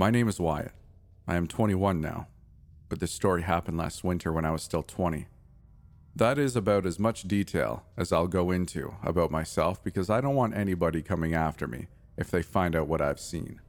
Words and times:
My 0.00 0.10
name 0.10 0.28
is 0.28 0.40
Wyatt. 0.40 0.72
I 1.28 1.36
am 1.36 1.46
21 1.46 2.00
now, 2.00 2.28
but 2.88 3.00
this 3.00 3.12
story 3.12 3.42
happened 3.42 3.76
last 3.76 4.02
winter 4.02 4.32
when 4.32 4.46
I 4.46 4.50
was 4.50 4.62
still 4.62 4.82
20. 4.82 5.26
That 6.16 6.38
is 6.38 6.56
about 6.56 6.86
as 6.86 6.98
much 6.98 7.24
detail 7.24 7.84
as 7.98 8.10
I'll 8.10 8.26
go 8.26 8.50
into 8.50 8.94
about 9.02 9.30
myself 9.30 9.84
because 9.84 10.08
I 10.08 10.22
don't 10.22 10.34
want 10.34 10.56
anybody 10.56 11.02
coming 11.02 11.34
after 11.34 11.66
me 11.66 11.88
if 12.16 12.30
they 12.30 12.40
find 12.40 12.74
out 12.74 12.88
what 12.88 13.02
I've 13.02 13.20
seen. 13.20 13.60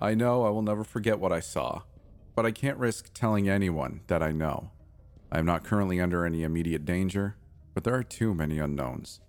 I 0.00 0.14
know 0.14 0.44
I 0.44 0.50
will 0.50 0.62
never 0.62 0.82
forget 0.82 1.20
what 1.20 1.30
I 1.32 1.38
saw, 1.38 1.82
but 2.34 2.44
I 2.44 2.50
can't 2.50 2.76
risk 2.76 3.14
telling 3.14 3.48
anyone 3.48 4.00
that 4.08 4.20
I 4.20 4.32
know. 4.32 4.72
I 5.30 5.38
am 5.38 5.46
not 5.46 5.62
currently 5.62 6.00
under 6.00 6.26
any 6.26 6.42
immediate 6.42 6.84
danger, 6.84 7.36
but 7.72 7.84
there 7.84 7.94
are 7.94 8.02
too 8.02 8.34
many 8.34 8.58
unknowns. 8.58 9.20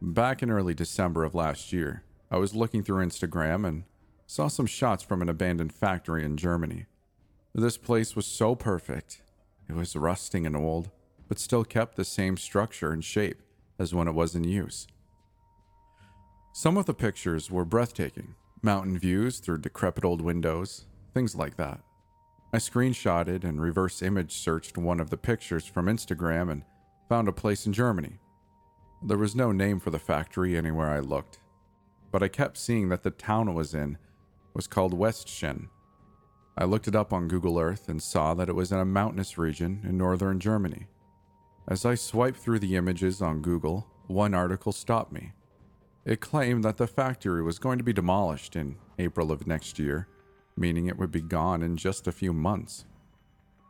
Back 0.00 0.42
in 0.42 0.50
early 0.50 0.74
December 0.74 1.22
of 1.22 1.36
last 1.36 1.72
year, 1.72 2.02
I 2.32 2.38
was 2.38 2.56
looking 2.56 2.82
through 2.82 3.06
Instagram 3.06 3.64
and 3.64 3.84
saw 4.32 4.48
some 4.48 4.64
shots 4.64 5.02
from 5.02 5.20
an 5.20 5.28
abandoned 5.28 5.74
factory 5.74 6.24
in 6.24 6.38
Germany. 6.38 6.86
This 7.54 7.76
place 7.76 8.16
was 8.16 8.24
so 8.24 8.54
perfect. 8.54 9.20
It 9.68 9.74
was 9.74 9.94
rusting 9.94 10.46
and 10.46 10.56
old, 10.56 10.90
but 11.28 11.38
still 11.38 11.64
kept 11.64 11.96
the 11.96 12.04
same 12.06 12.38
structure 12.38 12.92
and 12.92 13.04
shape 13.04 13.42
as 13.78 13.92
when 13.94 14.08
it 14.08 14.14
was 14.14 14.34
in 14.34 14.44
use. 14.44 14.86
Some 16.54 16.78
of 16.78 16.86
the 16.86 16.94
pictures 16.94 17.50
were 17.50 17.66
breathtaking 17.66 18.34
mountain 18.62 18.98
views 18.98 19.38
through 19.38 19.58
decrepit 19.58 20.02
old 20.02 20.22
windows, 20.22 20.86
things 21.12 21.34
like 21.34 21.58
that. 21.58 21.80
I 22.54 22.56
screenshotted 22.56 23.44
and 23.44 23.60
reverse 23.60 24.00
image 24.00 24.32
searched 24.32 24.78
one 24.78 24.98
of 24.98 25.10
the 25.10 25.18
pictures 25.18 25.66
from 25.66 25.86
Instagram 25.86 26.50
and 26.50 26.64
found 27.06 27.28
a 27.28 27.32
place 27.32 27.66
in 27.66 27.74
Germany. 27.74 28.18
There 29.02 29.18
was 29.18 29.36
no 29.36 29.52
name 29.52 29.78
for 29.78 29.90
the 29.90 29.98
factory 29.98 30.56
anywhere 30.56 30.88
I 30.88 31.00
looked, 31.00 31.40
but 32.10 32.22
I 32.22 32.28
kept 32.28 32.56
seeing 32.56 32.88
that 32.88 33.02
the 33.02 33.10
town 33.10 33.48
it 33.48 33.52
was 33.52 33.74
in 33.74 33.98
was 34.54 34.66
called 34.66 34.98
Westschen. 34.98 35.68
I 36.56 36.64
looked 36.64 36.88
it 36.88 36.94
up 36.94 37.12
on 37.12 37.28
Google 37.28 37.58
Earth 37.58 37.88
and 37.88 38.02
saw 38.02 38.34
that 38.34 38.48
it 38.48 38.54
was 38.54 38.72
in 38.72 38.78
a 38.78 38.84
mountainous 38.84 39.38
region 39.38 39.80
in 39.84 39.96
northern 39.96 40.38
Germany. 40.38 40.86
As 41.66 41.86
I 41.86 41.94
swiped 41.94 42.38
through 42.38 42.58
the 42.58 42.76
images 42.76 43.22
on 43.22 43.40
Google, 43.40 43.86
one 44.06 44.34
article 44.34 44.72
stopped 44.72 45.12
me. 45.12 45.32
It 46.04 46.20
claimed 46.20 46.64
that 46.64 46.76
the 46.76 46.86
factory 46.86 47.42
was 47.42 47.58
going 47.58 47.78
to 47.78 47.84
be 47.84 47.92
demolished 47.92 48.56
in 48.56 48.76
April 48.98 49.32
of 49.32 49.46
next 49.46 49.78
year, 49.78 50.08
meaning 50.56 50.86
it 50.86 50.98
would 50.98 51.12
be 51.12 51.22
gone 51.22 51.62
in 51.62 51.76
just 51.76 52.06
a 52.06 52.12
few 52.12 52.32
months. 52.32 52.84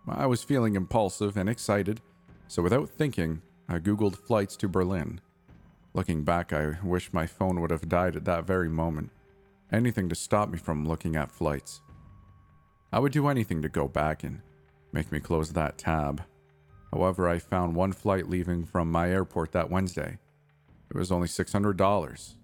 I 0.08 0.27
was 0.27 0.42
feeling 0.42 0.75
impulsive 0.75 1.36
and 1.36 1.48
excited, 1.48 2.00
so 2.48 2.62
without 2.62 2.88
thinking, 2.88 3.42
I 3.69 3.78
Googled 3.78 4.16
flights 4.16 4.56
to 4.56 4.69
Berlin. 4.69 5.20
Looking 5.94 6.25
back, 6.25 6.53
I 6.53 6.78
wish 6.83 7.12
my 7.12 7.27
phone 7.27 7.60
would 7.60 7.70
have 7.70 7.88
died 7.88 8.16
at 8.16 8.25
that 8.25 8.47
very 8.47 8.69
moment 8.69 9.10
anything 9.73 10.09
to 10.09 10.15
stop 10.15 10.51
me 10.51 10.59
from 10.59 10.87
looking 10.87 11.17
at 11.17 11.33
flights. 11.33 11.81
I 12.92 12.98
would 12.98 13.12
do 13.12 13.28
anything 13.28 13.62
to 13.62 13.69
go 13.69 13.89
back 13.89 14.23
and 14.23 14.42
make 14.92 15.11
me 15.11 15.19
close 15.19 15.53
that 15.53 15.78
tab. 15.78 16.23
However, 16.93 17.28
I 17.28 17.38
found 17.38 17.75
one 17.75 17.93
flight 17.93 18.28
leaving 18.28 18.66
from 18.66 18.93
my 18.93 19.11
airport 19.11 19.53
that 19.53 19.71
Wednesday. 19.71 20.19
It 20.91 20.97
was 20.97 21.11
only 21.11 21.28
$600. 21.28 22.34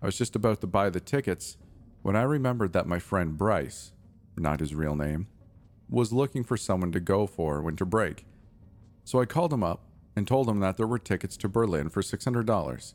I 0.00 0.06
was 0.06 0.16
just 0.16 0.34
about 0.34 0.62
to 0.62 0.66
buy 0.66 0.88
the 0.88 1.00
tickets 1.00 1.58
when 2.02 2.16
I 2.16 2.22
remembered 2.22 2.72
that 2.72 2.86
my 2.86 2.98
friend 2.98 3.36
Bryce, 3.36 3.92
not 4.36 4.60
his 4.60 4.74
real 4.74 4.96
name, 4.96 5.26
was 5.90 6.12
looking 6.12 6.44
for 6.44 6.56
someone 6.56 6.92
to 6.92 7.00
go 7.00 7.26
for 7.26 7.60
winter 7.60 7.84
break. 7.84 8.24
So 9.04 9.20
I 9.20 9.26
called 9.26 9.52
him 9.52 9.62
up 9.62 9.82
and 10.16 10.26
told 10.26 10.48
him 10.48 10.60
that 10.60 10.78
there 10.78 10.86
were 10.86 10.98
tickets 10.98 11.36
to 11.38 11.48
Berlin 11.48 11.90
for 11.90 12.00
$600. 12.00 12.94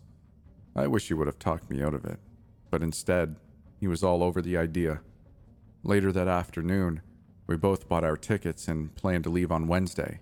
I 0.76 0.88
wish 0.88 1.08
he 1.08 1.14
would 1.14 1.28
have 1.28 1.38
talked 1.38 1.70
me 1.70 1.84
out 1.84 1.94
of 1.94 2.06
it, 2.06 2.20
but 2.72 2.82
instead, 2.82 3.36
he 3.80 3.88
was 3.88 4.04
all 4.04 4.24
over 4.24 4.42
the 4.42 4.58
idea. 4.58 5.02
Later 5.84 6.12
that 6.12 6.28
afternoon, 6.28 7.02
we 7.48 7.56
both 7.56 7.88
bought 7.88 8.04
our 8.04 8.18
tickets 8.18 8.68
and 8.68 8.94
planned 8.96 9.24
to 9.24 9.30
leave 9.30 9.52
on 9.52 9.68
Wednesday. 9.68 10.20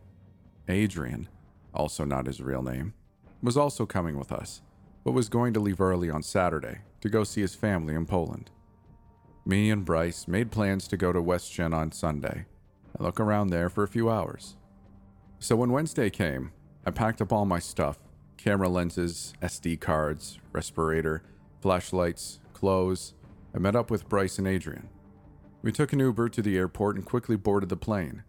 Adrian, 0.67 1.27
also 1.73 2.05
not 2.05 2.27
his 2.27 2.41
real 2.41 2.61
name, 2.61 2.93
was 3.41 3.57
also 3.57 3.85
coming 3.85 4.17
with 4.17 4.31
us, 4.31 4.61
but 5.03 5.11
was 5.11 5.29
going 5.29 5.53
to 5.53 5.59
leave 5.59 5.81
early 5.81 6.09
on 6.09 6.23
Saturday 6.23 6.79
to 7.01 7.09
go 7.09 7.23
see 7.23 7.41
his 7.41 7.55
family 7.55 7.95
in 7.95 8.05
Poland. 8.05 8.49
Me 9.45 9.71
and 9.71 9.85
Bryce 9.85 10.27
made 10.27 10.51
plans 10.51 10.87
to 10.87 10.97
go 10.97 11.13
to 11.13 11.21
Westschen 11.21 11.73
on 11.73 11.91
Sunday 11.91 12.45
and 12.93 13.05
look 13.05 13.19
around 13.19 13.47
there 13.47 13.69
for 13.69 13.83
a 13.83 13.87
few 13.87 14.09
hours. 14.09 14.57
So 15.39 15.55
when 15.55 15.71
Wednesday 15.71 16.09
came, 16.09 16.51
I 16.85 16.91
packed 16.91 17.21
up 17.21 17.31
all 17.31 17.45
my 17.45 17.59
stuff 17.59 17.99
camera 18.37 18.69
lenses, 18.69 19.33
SD 19.41 19.79
cards, 19.79 20.39
respirator, 20.53 21.23
flashlights, 21.59 22.39
clothes, 22.53 23.13
I 23.57 23.59
met 23.59 23.75
up 23.75 23.89
with 23.89 24.07
Bryce 24.07 24.37
and 24.37 24.47
Adrian. 24.47 24.87
We 25.63 25.71
took 25.71 25.91
an 25.91 25.97
Uber 25.99 26.29
to 26.29 26.43
the 26.43 26.55
airport 26.55 26.95
and 26.95 27.03
quickly 27.03 27.35
boarded 27.35 27.69
the 27.69 27.75
plane. 27.75 28.21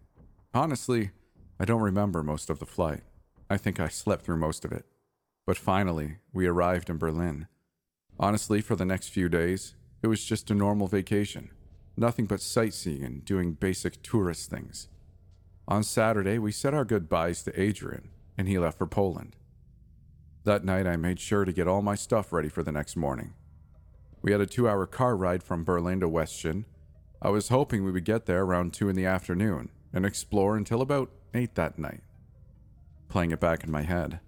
Honestly, 0.55 1.11
I 1.59 1.65
don't 1.65 1.83
remember 1.83 2.23
most 2.23 2.49
of 2.49 2.57
the 2.57 2.65
flight. 2.65 3.01
I 3.47 3.57
think 3.57 3.79
I 3.79 3.89
slept 3.89 4.25
through 4.25 4.37
most 4.37 4.65
of 4.65 4.71
it. 4.71 4.85
But 5.45 5.55
finally, 5.55 6.17
we 6.33 6.47
arrived 6.47 6.89
in 6.89 6.97
Berlin. 6.97 7.45
Honestly, 8.19 8.59
for 8.59 8.75
the 8.75 8.85
next 8.85 9.09
few 9.09 9.29
days, 9.29 9.75
it 10.01 10.07
was 10.07 10.25
just 10.25 10.49
a 10.49 10.55
normal 10.55 10.87
vacation. 10.87 11.51
Nothing 11.95 12.25
but 12.25 12.41
sightseeing 12.41 13.03
and 13.03 13.23
doing 13.23 13.51
basic 13.51 14.01
tourist 14.01 14.49
things. 14.49 14.87
On 15.67 15.83
Saturday, 15.83 16.39
we 16.39 16.51
said 16.51 16.73
our 16.73 16.85
goodbyes 16.85 17.43
to 17.43 17.61
Adrian, 17.61 18.09
and 18.35 18.47
he 18.47 18.57
left 18.57 18.79
for 18.79 18.87
Poland. 18.87 19.35
That 20.43 20.65
night, 20.65 20.87
I 20.87 20.97
made 20.97 21.19
sure 21.19 21.45
to 21.45 21.53
get 21.53 21.67
all 21.67 21.83
my 21.83 21.93
stuff 21.93 22.33
ready 22.33 22.49
for 22.49 22.63
the 22.63 22.71
next 22.71 22.95
morning. 22.95 23.35
We 24.21 24.31
had 24.31 24.41
a 24.41 24.45
two 24.45 24.67
hour 24.67 24.85
car 24.85 25.15
ride 25.15 25.43
from 25.43 25.63
Berlin 25.63 26.01
to 26.01 26.09
Westschen. 26.09 26.65
I 27.21 27.29
was 27.29 27.49
hoping 27.49 27.83
we 27.83 27.91
would 27.91 28.05
get 28.05 28.25
there 28.25 28.43
around 28.43 28.73
2 28.73 28.89
in 28.89 28.95
the 28.95 29.05
afternoon 29.05 29.69
and 29.93 30.05
explore 30.05 30.55
until 30.55 30.81
about 30.81 31.11
8 31.33 31.55
that 31.55 31.77
night. 31.77 32.01
Playing 33.09 33.31
it 33.31 33.39
back 33.39 33.63
in 33.63 33.71
my 33.71 33.81
head, 33.81 34.19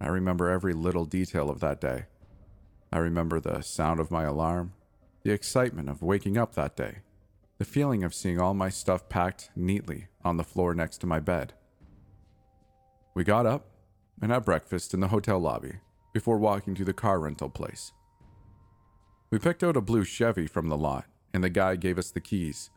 I 0.00 0.08
remember 0.08 0.48
every 0.48 0.72
little 0.72 1.04
detail 1.04 1.48
of 1.48 1.60
that 1.60 1.80
day. 1.80 2.04
I 2.92 2.98
remember 2.98 3.40
the 3.40 3.62
sound 3.62 3.98
of 3.98 4.10
my 4.10 4.24
alarm, 4.24 4.74
the 5.22 5.32
excitement 5.32 5.88
of 5.88 6.02
waking 6.02 6.36
up 6.38 6.54
that 6.54 6.76
day, 6.76 6.98
the 7.58 7.64
feeling 7.64 8.04
of 8.04 8.14
seeing 8.14 8.40
all 8.40 8.54
my 8.54 8.68
stuff 8.68 9.08
packed 9.08 9.50
neatly 9.56 10.06
on 10.24 10.36
the 10.36 10.44
floor 10.44 10.74
next 10.74 10.98
to 10.98 11.06
my 11.06 11.18
bed. 11.18 11.54
We 13.14 13.24
got 13.24 13.46
up 13.46 13.66
and 14.20 14.30
had 14.30 14.44
breakfast 14.44 14.92
in 14.94 15.00
the 15.00 15.08
hotel 15.08 15.38
lobby 15.38 15.76
before 16.12 16.38
walking 16.38 16.74
to 16.74 16.84
the 16.84 16.92
car 16.92 17.18
rental 17.18 17.48
place. 17.48 17.92
We 19.30 19.38
picked 19.38 19.64
out 19.64 19.76
a 19.76 19.80
blue 19.80 20.04
Chevy 20.04 20.46
from 20.46 20.68
the 20.68 20.76
lot, 20.76 21.06
and 21.34 21.42
the 21.42 21.50
guy 21.50 21.76
gave 21.76 21.98
us 21.98 22.10
the 22.10 22.20
keys. 22.20 22.70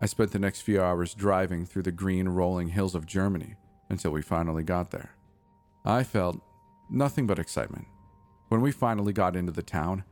I 0.00 0.06
spent 0.06 0.32
the 0.32 0.38
next 0.38 0.60
few 0.60 0.82
hours 0.82 1.14
driving 1.14 1.64
through 1.64 1.82
the 1.82 1.92
green 1.92 2.28
rolling 2.28 2.68
hills 2.68 2.94
of 2.94 3.06
Germany 3.06 3.56
until 3.88 4.10
we 4.10 4.22
finally 4.22 4.62
got 4.62 4.90
there. 4.90 5.14
I 5.84 6.04
felt 6.04 6.40
nothing 6.90 7.26
but 7.26 7.38
excitement. 7.38 7.86
When 8.48 8.60
we 8.60 8.70
finally 8.70 9.12
got 9.12 9.34
into 9.34 9.52
the 9.52 9.62
town, 9.62 10.04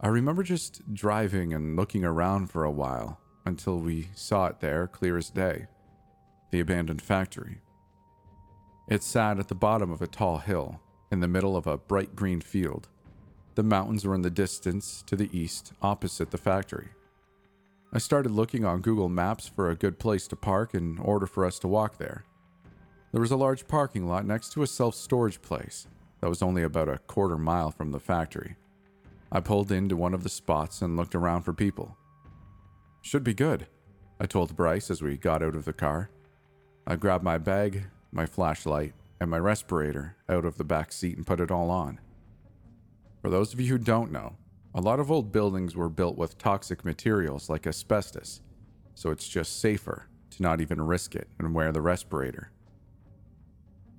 I 0.00 0.08
remember 0.08 0.42
just 0.42 0.92
driving 0.92 1.54
and 1.54 1.76
looking 1.76 2.04
around 2.04 2.50
for 2.50 2.64
a 2.64 2.70
while 2.70 3.20
until 3.44 3.78
we 3.78 4.08
saw 4.14 4.46
it 4.46 4.60
there 4.60 4.86
clear 4.88 5.16
as 5.16 5.30
day 5.30 5.66
the 6.50 6.60
abandoned 6.60 7.00
factory. 7.00 7.60
It 8.88 9.04
sat 9.04 9.38
at 9.38 9.46
the 9.46 9.54
bottom 9.54 9.92
of 9.92 10.02
a 10.02 10.08
tall 10.08 10.38
hill 10.38 10.80
in 11.12 11.20
the 11.20 11.28
middle 11.28 11.56
of 11.56 11.68
a 11.68 11.78
bright 11.78 12.16
green 12.16 12.40
field 12.40 12.88
the 13.54 13.62
mountains 13.62 14.04
were 14.04 14.14
in 14.14 14.22
the 14.22 14.30
distance 14.30 15.02
to 15.06 15.16
the 15.16 15.30
east, 15.36 15.72
opposite 15.82 16.30
the 16.30 16.38
factory. 16.38 16.88
I 17.92 17.98
started 17.98 18.30
looking 18.30 18.64
on 18.64 18.82
Google 18.82 19.08
Maps 19.08 19.48
for 19.48 19.68
a 19.68 19.76
good 19.76 19.98
place 19.98 20.28
to 20.28 20.36
park 20.36 20.74
in 20.74 20.98
order 20.98 21.26
for 21.26 21.44
us 21.44 21.58
to 21.60 21.68
walk 21.68 21.98
there. 21.98 22.24
There 23.12 23.20
was 23.20 23.32
a 23.32 23.36
large 23.36 23.66
parking 23.66 24.06
lot 24.06 24.24
next 24.24 24.52
to 24.52 24.62
a 24.62 24.66
self 24.66 24.94
storage 24.94 25.42
place 25.42 25.88
that 26.20 26.28
was 26.28 26.42
only 26.42 26.62
about 26.62 26.88
a 26.88 26.98
quarter 26.98 27.36
mile 27.36 27.70
from 27.70 27.90
the 27.90 27.98
factory. 27.98 28.56
I 29.32 29.40
pulled 29.40 29.72
into 29.72 29.96
one 29.96 30.14
of 30.14 30.22
the 30.22 30.28
spots 30.28 30.82
and 30.82 30.96
looked 30.96 31.14
around 31.14 31.42
for 31.42 31.52
people. 31.52 31.96
Should 33.02 33.24
be 33.24 33.34
good, 33.34 33.66
I 34.20 34.26
told 34.26 34.56
Bryce 34.56 34.90
as 34.90 35.02
we 35.02 35.16
got 35.16 35.42
out 35.42 35.56
of 35.56 35.64
the 35.64 35.72
car. 35.72 36.10
I 36.86 36.96
grabbed 36.96 37.24
my 37.24 37.38
bag, 37.38 37.84
my 38.12 38.26
flashlight, 38.26 38.92
and 39.20 39.30
my 39.30 39.38
respirator 39.38 40.16
out 40.28 40.44
of 40.44 40.58
the 40.58 40.64
back 40.64 40.92
seat 40.92 41.16
and 41.16 41.26
put 41.26 41.40
it 41.40 41.50
all 41.50 41.70
on. 41.70 42.00
For 43.20 43.30
those 43.30 43.52
of 43.52 43.60
you 43.60 43.68
who 43.68 43.78
don't 43.78 44.10
know, 44.10 44.36
A 44.72 44.80
lot 44.80 45.00
of 45.00 45.10
old 45.10 45.32
buildings 45.32 45.74
were 45.74 45.88
built 45.88 46.16
with 46.16 46.38
toxic 46.38 46.84
materials 46.84 47.50
like 47.50 47.66
asbestos, 47.66 48.40
so 48.94 49.10
it's 49.10 49.26
just 49.28 49.60
safer 49.60 50.06
to 50.30 50.42
not 50.42 50.60
even 50.60 50.80
risk 50.80 51.16
it 51.16 51.28
and 51.38 51.54
wear 51.54 51.72
the 51.72 51.80
respirator. 51.80 52.52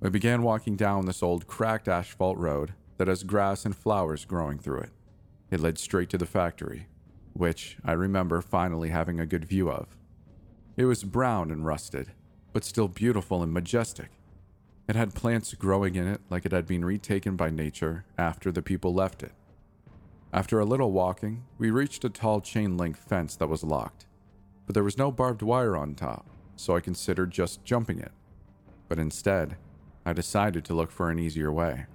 We 0.00 0.08
began 0.08 0.42
walking 0.42 0.76
down 0.76 1.04
this 1.04 1.22
old 1.22 1.46
cracked 1.46 1.88
asphalt 1.88 2.38
road 2.38 2.72
that 2.96 3.08
has 3.08 3.22
grass 3.22 3.66
and 3.66 3.76
flowers 3.76 4.24
growing 4.24 4.58
through 4.58 4.80
it. 4.80 4.90
It 5.50 5.60
led 5.60 5.76
straight 5.78 6.08
to 6.10 6.18
the 6.18 6.26
factory, 6.26 6.86
which 7.34 7.76
I 7.84 7.92
remember 7.92 8.40
finally 8.40 8.88
having 8.88 9.20
a 9.20 9.26
good 9.26 9.44
view 9.44 9.70
of. 9.70 9.88
It 10.78 10.86
was 10.86 11.04
brown 11.04 11.50
and 11.50 11.66
rusted, 11.66 12.12
but 12.54 12.64
still 12.64 12.88
beautiful 12.88 13.42
and 13.42 13.52
majestic. 13.52 14.08
It 14.88 14.96
had 14.96 15.14
plants 15.14 15.54
growing 15.54 15.94
in 15.94 16.06
it 16.06 16.20
like 16.28 16.44
it 16.44 16.52
had 16.52 16.66
been 16.66 16.84
retaken 16.84 17.36
by 17.36 17.50
nature 17.50 18.04
after 18.18 18.50
the 18.50 18.62
people 18.62 18.92
left 18.92 19.22
it. 19.22 19.32
After 20.32 20.58
a 20.58 20.64
little 20.64 20.92
walking, 20.92 21.44
we 21.58 21.70
reached 21.70 22.04
a 22.04 22.08
tall 22.08 22.40
chain 22.40 22.76
link 22.76 22.96
fence 22.96 23.36
that 23.36 23.48
was 23.48 23.62
locked, 23.62 24.06
but 24.66 24.74
there 24.74 24.82
was 24.82 24.98
no 24.98 25.12
barbed 25.12 25.42
wire 25.42 25.76
on 25.76 25.94
top, 25.94 26.26
so 26.56 26.74
I 26.74 26.80
considered 26.80 27.30
just 27.30 27.64
jumping 27.64 27.98
it. 27.98 28.12
But 28.88 28.98
instead, 28.98 29.56
I 30.04 30.12
decided 30.12 30.64
to 30.64 30.74
look 30.74 30.90
for 30.90 31.10
an 31.10 31.18
easier 31.18 31.52
way. 31.52 31.86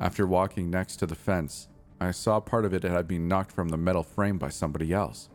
After 0.00 0.26
walking 0.26 0.70
next 0.70 0.96
to 0.96 1.06
the 1.06 1.14
fence, 1.14 1.68
I 2.00 2.10
saw 2.10 2.40
part 2.40 2.64
of 2.64 2.72
it 2.72 2.82
had 2.82 3.06
been 3.06 3.28
knocked 3.28 3.52
from 3.52 3.68
the 3.68 3.76
metal 3.76 4.02
frame 4.02 4.38
by 4.38 4.48
somebody 4.48 4.92
else. 4.92 5.28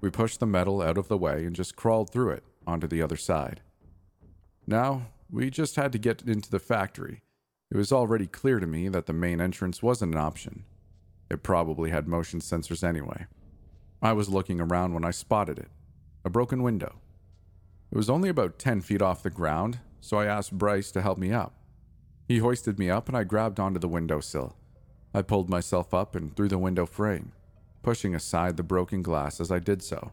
We 0.00 0.10
pushed 0.10 0.40
the 0.40 0.46
metal 0.46 0.82
out 0.82 0.98
of 0.98 1.08
the 1.08 1.18
way 1.18 1.44
and 1.44 1.56
just 1.56 1.76
crawled 1.76 2.10
through 2.10 2.30
it 2.30 2.44
onto 2.66 2.86
the 2.86 3.02
other 3.02 3.16
side. 3.16 3.62
Now, 4.66 5.08
we 5.30 5.50
just 5.50 5.76
had 5.76 5.92
to 5.92 5.98
get 5.98 6.22
into 6.22 6.50
the 6.50 6.58
factory. 6.58 7.22
It 7.70 7.76
was 7.76 7.92
already 7.92 8.26
clear 8.26 8.60
to 8.60 8.66
me 8.66 8.88
that 8.88 9.06
the 9.06 9.12
main 9.12 9.40
entrance 9.40 9.82
wasn't 9.82 10.14
an 10.14 10.20
option. 10.20 10.64
It 11.30 11.42
probably 11.42 11.90
had 11.90 12.06
motion 12.06 12.40
sensors 12.40 12.84
anyway. 12.84 13.26
I 14.00 14.12
was 14.12 14.28
looking 14.28 14.60
around 14.60 14.94
when 14.94 15.04
I 15.04 15.10
spotted 15.10 15.58
it 15.58 15.70
a 16.24 16.30
broken 16.30 16.60
window. 16.60 16.96
It 17.92 17.96
was 17.96 18.10
only 18.10 18.28
about 18.28 18.58
10 18.58 18.80
feet 18.80 19.00
off 19.00 19.22
the 19.22 19.30
ground, 19.30 19.78
so 20.00 20.18
I 20.18 20.26
asked 20.26 20.58
Bryce 20.58 20.90
to 20.90 21.00
help 21.00 21.18
me 21.18 21.32
up. 21.32 21.54
He 22.26 22.38
hoisted 22.38 22.80
me 22.80 22.90
up 22.90 23.06
and 23.06 23.16
I 23.16 23.22
grabbed 23.22 23.60
onto 23.60 23.78
the 23.78 23.86
windowsill. 23.86 24.56
I 25.14 25.22
pulled 25.22 25.48
myself 25.48 25.94
up 25.94 26.16
and 26.16 26.34
through 26.34 26.48
the 26.48 26.58
window 26.58 26.84
frame, 26.84 27.30
pushing 27.84 28.12
aside 28.12 28.56
the 28.56 28.64
broken 28.64 29.02
glass 29.02 29.40
as 29.40 29.52
I 29.52 29.60
did 29.60 29.84
so. 29.84 30.10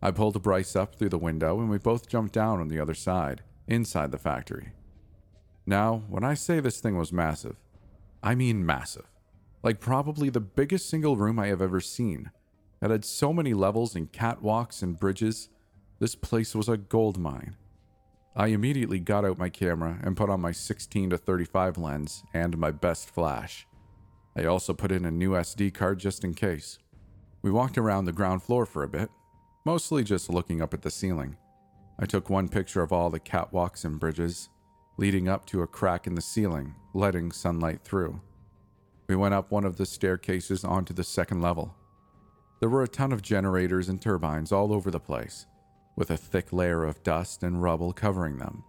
I 0.00 0.10
pulled 0.10 0.42
Bryce 0.42 0.74
up 0.74 0.94
through 0.94 1.10
the 1.10 1.18
window 1.18 1.60
and 1.60 1.68
we 1.68 1.76
both 1.76 2.08
jumped 2.08 2.32
down 2.32 2.60
on 2.60 2.68
the 2.68 2.80
other 2.80 2.94
side, 2.94 3.42
inside 3.66 4.10
the 4.10 4.18
factory. 4.18 4.72
Now, 5.66 6.02
when 6.08 6.24
I 6.24 6.34
say 6.34 6.60
this 6.60 6.80
thing 6.80 6.98
was 6.98 7.12
massive, 7.12 7.56
I 8.22 8.34
mean 8.34 8.64
massive. 8.64 9.06
Like 9.62 9.80
probably 9.80 10.28
the 10.28 10.40
biggest 10.40 10.88
single 10.88 11.16
room 11.16 11.38
I 11.38 11.46
have 11.46 11.62
ever 11.62 11.80
seen. 11.80 12.30
It 12.82 12.90
had 12.90 13.04
so 13.04 13.32
many 13.32 13.54
levels 13.54 13.94
and 13.94 14.12
catwalks 14.12 14.82
and 14.82 14.98
bridges. 14.98 15.48
This 16.00 16.14
place 16.14 16.54
was 16.54 16.68
a 16.68 16.76
gold 16.76 17.18
mine. 17.18 17.56
I 18.36 18.48
immediately 18.48 18.98
got 18.98 19.24
out 19.24 19.38
my 19.38 19.48
camera 19.48 19.98
and 20.02 20.16
put 20.16 20.28
on 20.28 20.40
my 20.40 20.52
16 20.52 21.10
to 21.10 21.16
35 21.16 21.78
lens 21.78 22.24
and 22.34 22.58
my 22.58 22.72
best 22.72 23.08
flash. 23.08 23.66
I 24.36 24.44
also 24.44 24.74
put 24.74 24.90
in 24.90 25.04
a 25.04 25.10
new 25.10 25.30
SD 25.30 25.72
card 25.72 25.98
just 25.98 26.24
in 26.24 26.34
case. 26.34 26.78
We 27.40 27.50
walked 27.50 27.78
around 27.78 28.04
the 28.04 28.12
ground 28.12 28.42
floor 28.42 28.66
for 28.66 28.82
a 28.82 28.88
bit, 28.88 29.08
mostly 29.64 30.02
just 30.02 30.28
looking 30.28 30.60
up 30.60 30.74
at 30.74 30.82
the 30.82 30.90
ceiling. 30.90 31.36
I 31.98 32.06
took 32.06 32.28
one 32.28 32.48
picture 32.48 32.82
of 32.82 32.92
all 32.92 33.10
the 33.10 33.20
catwalks 33.20 33.84
and 33.84 34.00
bridges, 34.00 34.48
leading 34.96 35.28
up 35.28 35.46
to 35.46 35.62
a 35.62 35.66
crack 35.66 36.06
in 36.06 36.14
the 36.14 36.20
ceiling, 36.20 36.74
letting 36.92 37.30
sunlight 37.30 37.82
through. 37.84 38.20
We 39.08 39.16
went 39.16 39.34
up 39.34 39.50
one 39.50 39.64
of 39.64 39.76
the 39.76 39.86
staircases 39.86 40.64
onto 40.64 40.94
the 40.94 41.04
second 41.04 41.40
level. 41.40 41.74
There 42.60 42.68
were 42.68 42.82
a 42.82 42.88
ton 42.88 43.12
of 43.12 43.22
generators 43.22 43.88
and 43.88 44.00
turbines 44.00 44.50
all 44.50 44.72
over 44.72 44.90
the 44.90 45.00
place, 45.00 45.46
with 45.96 46.10
a 46.10 46.16
thick 46.16 46.52
layer 46.52 46.84
of 46.84 47.02
dust 47.02 47.42
and 47.42 47.62
rubble 47.62 47.92
covering 47.92 48.38
them. 48.38 48.64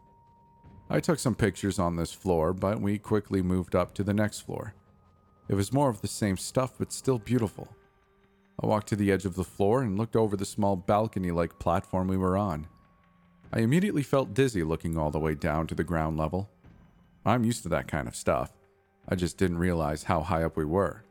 I 0.90 1.00
took 1.00 1.18
some 1.18 1.36
pictures 1.36 1.80
on 1.80 1.96
this 1.96 2.12
floor, 2.12 2.54
but 2.54 2.80
we 2.80 3.00
quickly 3.00 3.42
moved 3.42 3.76
up 3.76 3.96
to 3.96 4.04
the 4.04 4.14
next 4.14 4.42
floor. 4.42 4.76
It 5.48 5.56
was 5.56 5.74
more 5.74 5.90
of 5.90 6.02
the 6.02 6.08
same 6.08 6.38
stuff, 6.38 6.74
but 6.78 6.92
still 6.92 7.18
beautiful. 7.18 7.76
I 8.62 8.68
walked 8.68 8.88
to 8.90 8.96
the 8.96 9.12
edge 9.12 9.26
of 9.26 9.36
the 9.36 9.44
floor 9.44 9.82
and 9.82 9.98
looked 9.98 10.16
over 10.16 10.38
the 10.38 10.46
small 10.46 10.76
balcony 10.76 11.32
like 11.32 11.60
platform 11.60 12.08
we 12.08 12.18
were 12.18 12.38
on. 12.38 12.68
I 13.54 13.60
immediately 13.60 14.04
felt 14.04 14.34
dizzy 14.34 14.64
looking 14.64 14.98
all 14.98 15.12
the 15.12 15.20
way 15.20 15.36
down 15.36 15.68
to 15.68 15.76
the 15.76 15.84
ground 15.84 16.18
level. 16.18 16.50
I'm 17.26 17.44
used 17.44 17.64
to 17.64 17.70
that 17.70 17.88
kind 17.88 18.08
of 18.08 18.16
stuff. 18.16 18.52
I 19.08 19.16
just 19.16 19.38
didn't 19.38 19.60
realize 19.60 20.04
how 20.04 20.22
high 20.22 20.44
up 20.44 20.58
we 20.58 20.66
were. 20.66 21.04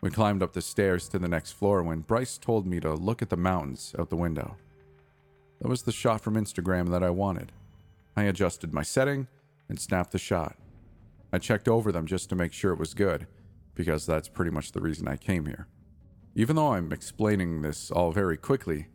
We 0.00 0.10
climbed 0.10 0.42
up 0.42 0.52
the 0.52 0.62
stairs 0.62 1.08
to 1.08 1.18
the 1.18 1.28
next 1.28 1.52
floor 1.52 1.82
when 1.82 2.00
Bryce 2.00 2.38
told 2.38 2.66
me 2.66 2.80
to 2.80 2.94
look 2.94 3.20
at 3.20 3.28
the 3.28 3.36
mountains 3.36 3.94
out 3.98 4.10
the 4.10 4.16
window. 4.16 4.56
That 5.60 5.68
was 5.68 5.82
the 5.82 5.92
shot 5.92 6.22
from 6.22 6.36
Instagram 6.36 6.90
that 6.90 7.02
I 7.02 7.10
wanted. 7.10 7.52
I 8.16 8.24
adjusted 8.24 8.72
my 8.72 8.82
setting 8.82 9.28
and 9.68 9.78
snapped 9.78 10.12
the 10.12 10.18
shot. 10.18 10.56
I 11.32 11.38
checked 11.38 11.68
over 11.68 11.92
them 11.92 12.06
just 12.06 12.28
to 12.30 12.36
make 12.36 12.52
sure 12.52 12.72
it 12.72 12.78
was 12.78 12.94
good, 12.94 13.26
because 13.74 14.06
that's 14.06 14.28
pretty 14.28 14.50
much 14.50 14.72
the 14.72 14.80
reason 14.80 15.06
I 15.06 15.16
came 15.16 15.46
here. 15.46 15.68
Even 16.34 16.56
though 16.56 16.72
I'm 16.72 16.92
explaining 16.92 17.62
this 17.62 17.90
all 17.90 18.10
very 18.10 18.36
quickly, 18.36 18.88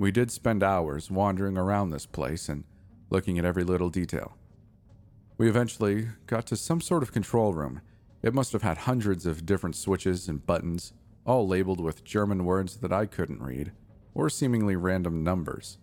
we 0.00 0.10
did 0.10 0.30
spend 0.30 0.62
hours 0.62 1.10
wandering 1.10 1.58
around 1.58 1.90
this 1.90 2.06
place 2.06 2.48
and 2.48 2.64
looking 3.10 3.38
at 3.38 3.44
every 3.44 3.62
little 3.62 3.90
detail. 3.90 4.34
We 5.36 5.46
eventually 5.46 6.08
got 6.26 6.46
to 6.46 6.56
some 6.56 6.80
sort 6.80 7.02
of 7.02 7.12
control 7.12 7.52
room. 7.52 7.82
It 8.22 8.32
must 8.32 8.52
have 8.52 8.62
had 8.62 8.78
hundreds 8.78 9.26
of 9.26 9.44
different 9.44 9.76
switches 9.76 10.26
and 10.26 10.46
buttons, 10.46 10.94
all 11.26 11.46
labeled 11.46 11.82
with 11.82 12.02
German 12.02 12.46
words 12.46 12.78
that 12.78 12.94
I 12.94 13.04
couldn't 13.04 13.42
read, 13.42 13.72
or 14.14 14.30
seemingly 14.30 14.74
random 14.74 15.22
numbers. 15.22 15.76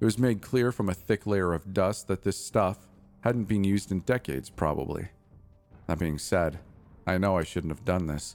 It 0.00 0.06
was 0.06 0.18
made 0.18 0.42
clear 0.42 0.72
from 0.72 0.88
a 0.88 0.94
thick 0.94 1.24
layer 1.24 1.52
of 1.52 1.72
dust 1.72 2.08
that 2.08 2.24
this 2.24 2.44
stuff 2.44 2.88
hadn't 3.20 3.44
been 3.44 3.62
used 3.62 3.92
in 3.92 4.00
decades, 4.00 4.50
probably. 4.50 5.10
That 5.86 6.00
being 6.00 6.18
said, 6.18 6.58
I 7.06 7.16
know 7.16 7.38
I 7.38 7.44
shouldn't 7.44 7.72
have 7.72 7.84
done 7.84 8.08
this, 8.08 8.34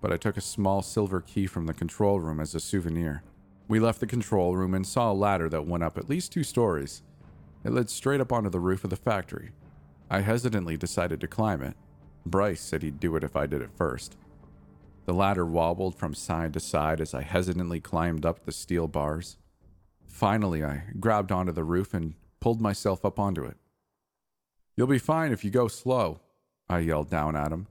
but 0.00 0.14
I 0.14 0.16
took 0.16 0.38
a 0.38 0.40
small 0.40 0.80
silver 0.80 1.20
key 1.20 1.46
from 1.46 1.66
the 1.66 1.74
control 1.74 2.20
room 2.20 2.40
as 2.40 2.54
a 2.54 2.60
souvenir. 2.60 3.22
We 3.72 3.80
left 3.80 4.00
the 4.00 4.06
control 4.06 4.54
room 4.54 4.74
and 4.74 4.86
saw 4.86 5.10
a 5.10 5.14
ladder 5.14 5.48
that 5.48 5.66
went 5.66 5.82
up 5.82 5.96
at 5.96 6.10
least 6.10 6.30
two 6.30 6.44
stories. 6.44 7.00
It 7.64 7.72
led 7.72 7.88
straight 7.88 8.20
up 8.20 8.30
onto 8.30 8.50
the 8.50 8.60
roof 8.60 8.84
of 8.84 8.90
the 8.90 8.96
factory. 8.96 9.52
I 10.10 10.20
hesitantly 10.20 10.76
decided 10.76 11.22
to 11.22 11.26
climb 11.26 11.62
it. 11.62 11.74
Bryce 12.26 12.60
said 12.60 12.82
he'd 12.82 13.00
do 13.00 13.16
it 13.16 13.24
if 13.24 13.34
I 13.34 13.46
did 13.46 13.62
it 13.62 13.70
first. 13.74 14.18
The 15.06 15.14
ladder 15.14 15.46
wobbled 15.46 15.94
from 15.94 16.12
side 16.12 16.52
to 16.52 16.60
side 16.60 17.00
as 17.00 17.14
I 17.14 17.22
hesitantly 17.22 17.80
climbed 17.80 18.26
up 18.26 18.44
the 18.44 18.52
steel 18.52 18.88
bars. 18.88 19.38
Finally, 20.06 20.62
I 20.62 20.82
grabbed 21.00 21.32
onto 21.32 21.52
the 21.52 21.64
roof 21.64 21.94
and 21.94 22.12
pulled 22.40 22.60
myself 22.60 23.06
up 23.06 23.18
onto 23.18 23.42
it. 23.42 23.56
You'll 24.76 24.86
be 24.86 24.98
fine 24.98 25.32
if 25.32 25.46
you 25.46 25.50
go 25.50 25.66
slow, 25.66 26.20
I 26.68 26.80
yelled 26.80 27.08
down 27.08 27.36
at 27.36 27.52
him. 27.52 27.68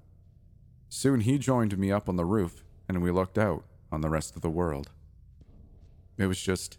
Soon 0.90 1.20
he 1.20 1.38
joined 1.38 1.78
me 1.78 1.92
up 1.92 2.10
on 2.10 2.16
the 2.16 2.26
roof, 2.26 2.64
and 2.90 3.04
we 3.04 3.12
looked 3.12 3.38
out 3.38 3.66
on 3.92 4.02
the 4.02 4.10
rest 4.10 4.36
of 4.36 4.42
the 4.42 4.50
world. 4.50 4.90
It 6.22 6.28
was 6.28 6.40
just 6.40 6.78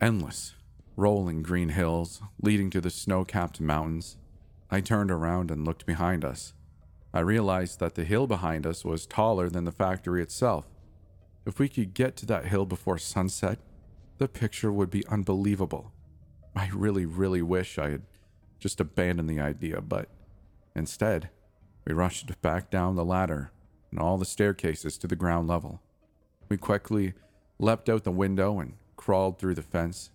endless, 0.00 0.54
rolling 0.94 1.42
green 1.42 1.70
hills 1.70 2.22
leading 2.40 2.70
to 2.70 2.80
the 2.80 2.88
snow 2.88 3.24
capped 3.24 3.60
mountains 3.60 4.16
I 4.70 4.80
turned 4.80 5.10
around 5.10 5.50
and 5.50 5.64
looked 5.64 5.86
behind 5.86 6.24
us. 6.24 6.52
I 7.12 7.18
realized 7.18 7.80
that 7.80 7.96
the 7.96 8.04
hill 8.04 8.28
behind 8.28 8.64
us 8.64 8.84
was 8.84 9.06
taller 9.06 9.50
than 9.50 9.64
the 9.64 9.72
factory 9.72 10.22
itself. 10.22 10.66
If 11.46 11.58
we 11.58 11.68
could 11.68 11.94
get 11.94 12.14
to 12.18 12.26
that 12.26 12.46
hill 12.46 12.64
before 12.64 12.98
sunset, 12.98 13.58
the 14.18 14.28
picture 14.28 14.70
would 14.70 14.90
be 14.90 15.04
unbelievable. 15.08 15.92
I 16.54 16.70
really, 16.72 17.06
really 17.06 17.42
wish 17.42 17.76
I 17.76 17.90
had 17.90 18.02
just 18.60 18.78
abandoned 18.78 19.28
the 19.28 19.40
idea, 19.40 19.80
but 19.80 20.10
instead, 20.76 21.30
we 21.84 21.92
rushed 21.92 22.40
back 22.40 22.70
down 22.70 22.94
the 22.94 23.04
ladder 23.04 23.50
and 23.90 23.98
all 23.98 24.16
the 24.16 24.24
staircases 24.24 24.96
to 24.98 25.08
the 25.08 25.16
ground 25.16 25.48
level. 25.48 25.82
We 26.48 26.56
quickly 26.56 27.14
leapt 27.58 27.88
out 27.88 28.04
the 28.04 28.10
window 28.10 28.60
and 28.60 28.74
crawled 28.96 29.38
through 29.38 29.54
the 29.54 29.62
fence 29.62 30.10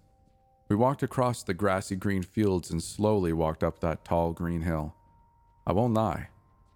we 0.73 0.77
walked 0.77 1.03
across 1.03 1.43
the 1.43 1.53
grassy 1.53 1.95
green 1.95 2.23
fields 2.23 2.71
and 2.71 2.81
slowly 2.81 3.31
walked 3.31 3.63
up 3.63 3.79
that 3.79 4.03
tall 4.03 4.33
green 4.33 4.61
hill. 4.61 4.95
I 5.67 5.73
won't 5.73 5.93
lie, 5.93 6.29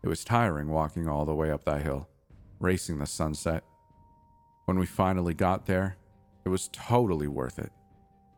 it 0.03 0.07
was 0.07 0.24
tiring 0.24 0.69
walking 0.69 1.07
all 1.07 1.25
the 1.25 1.33
way 1.33 1.50
up 1.50 1.63
that 1.63 1.81
hill, 1.81 2.07
racing 2.59 3.00
the 3.00 3.07
sunset. 3.07 3.63
When 4.65 4.77
we 4.77 4.86
finally 4.86 5.33
got 5.33 5.65
there, 5.65 5.97
it 6.45 6.50
was 6.50 6.69
totally 6.71 7.27
worth 7.27 7.57
it. 7.59 7.71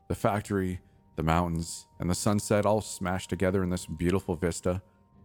The 0.07 0.15
factory, 0.15 0.79
the 1.17 1.23
mountains, 1.23 1.87
and 1.99 2.09
the 2.09 2.15
sunset 2.15 2.65
all 2.65 2.79
smashed 2.79 3.29
together 3.29 3.61
in 3.61 3.69
this 3.69 3.85
beautiful 3.85 4.35
vista. 4.35 4.81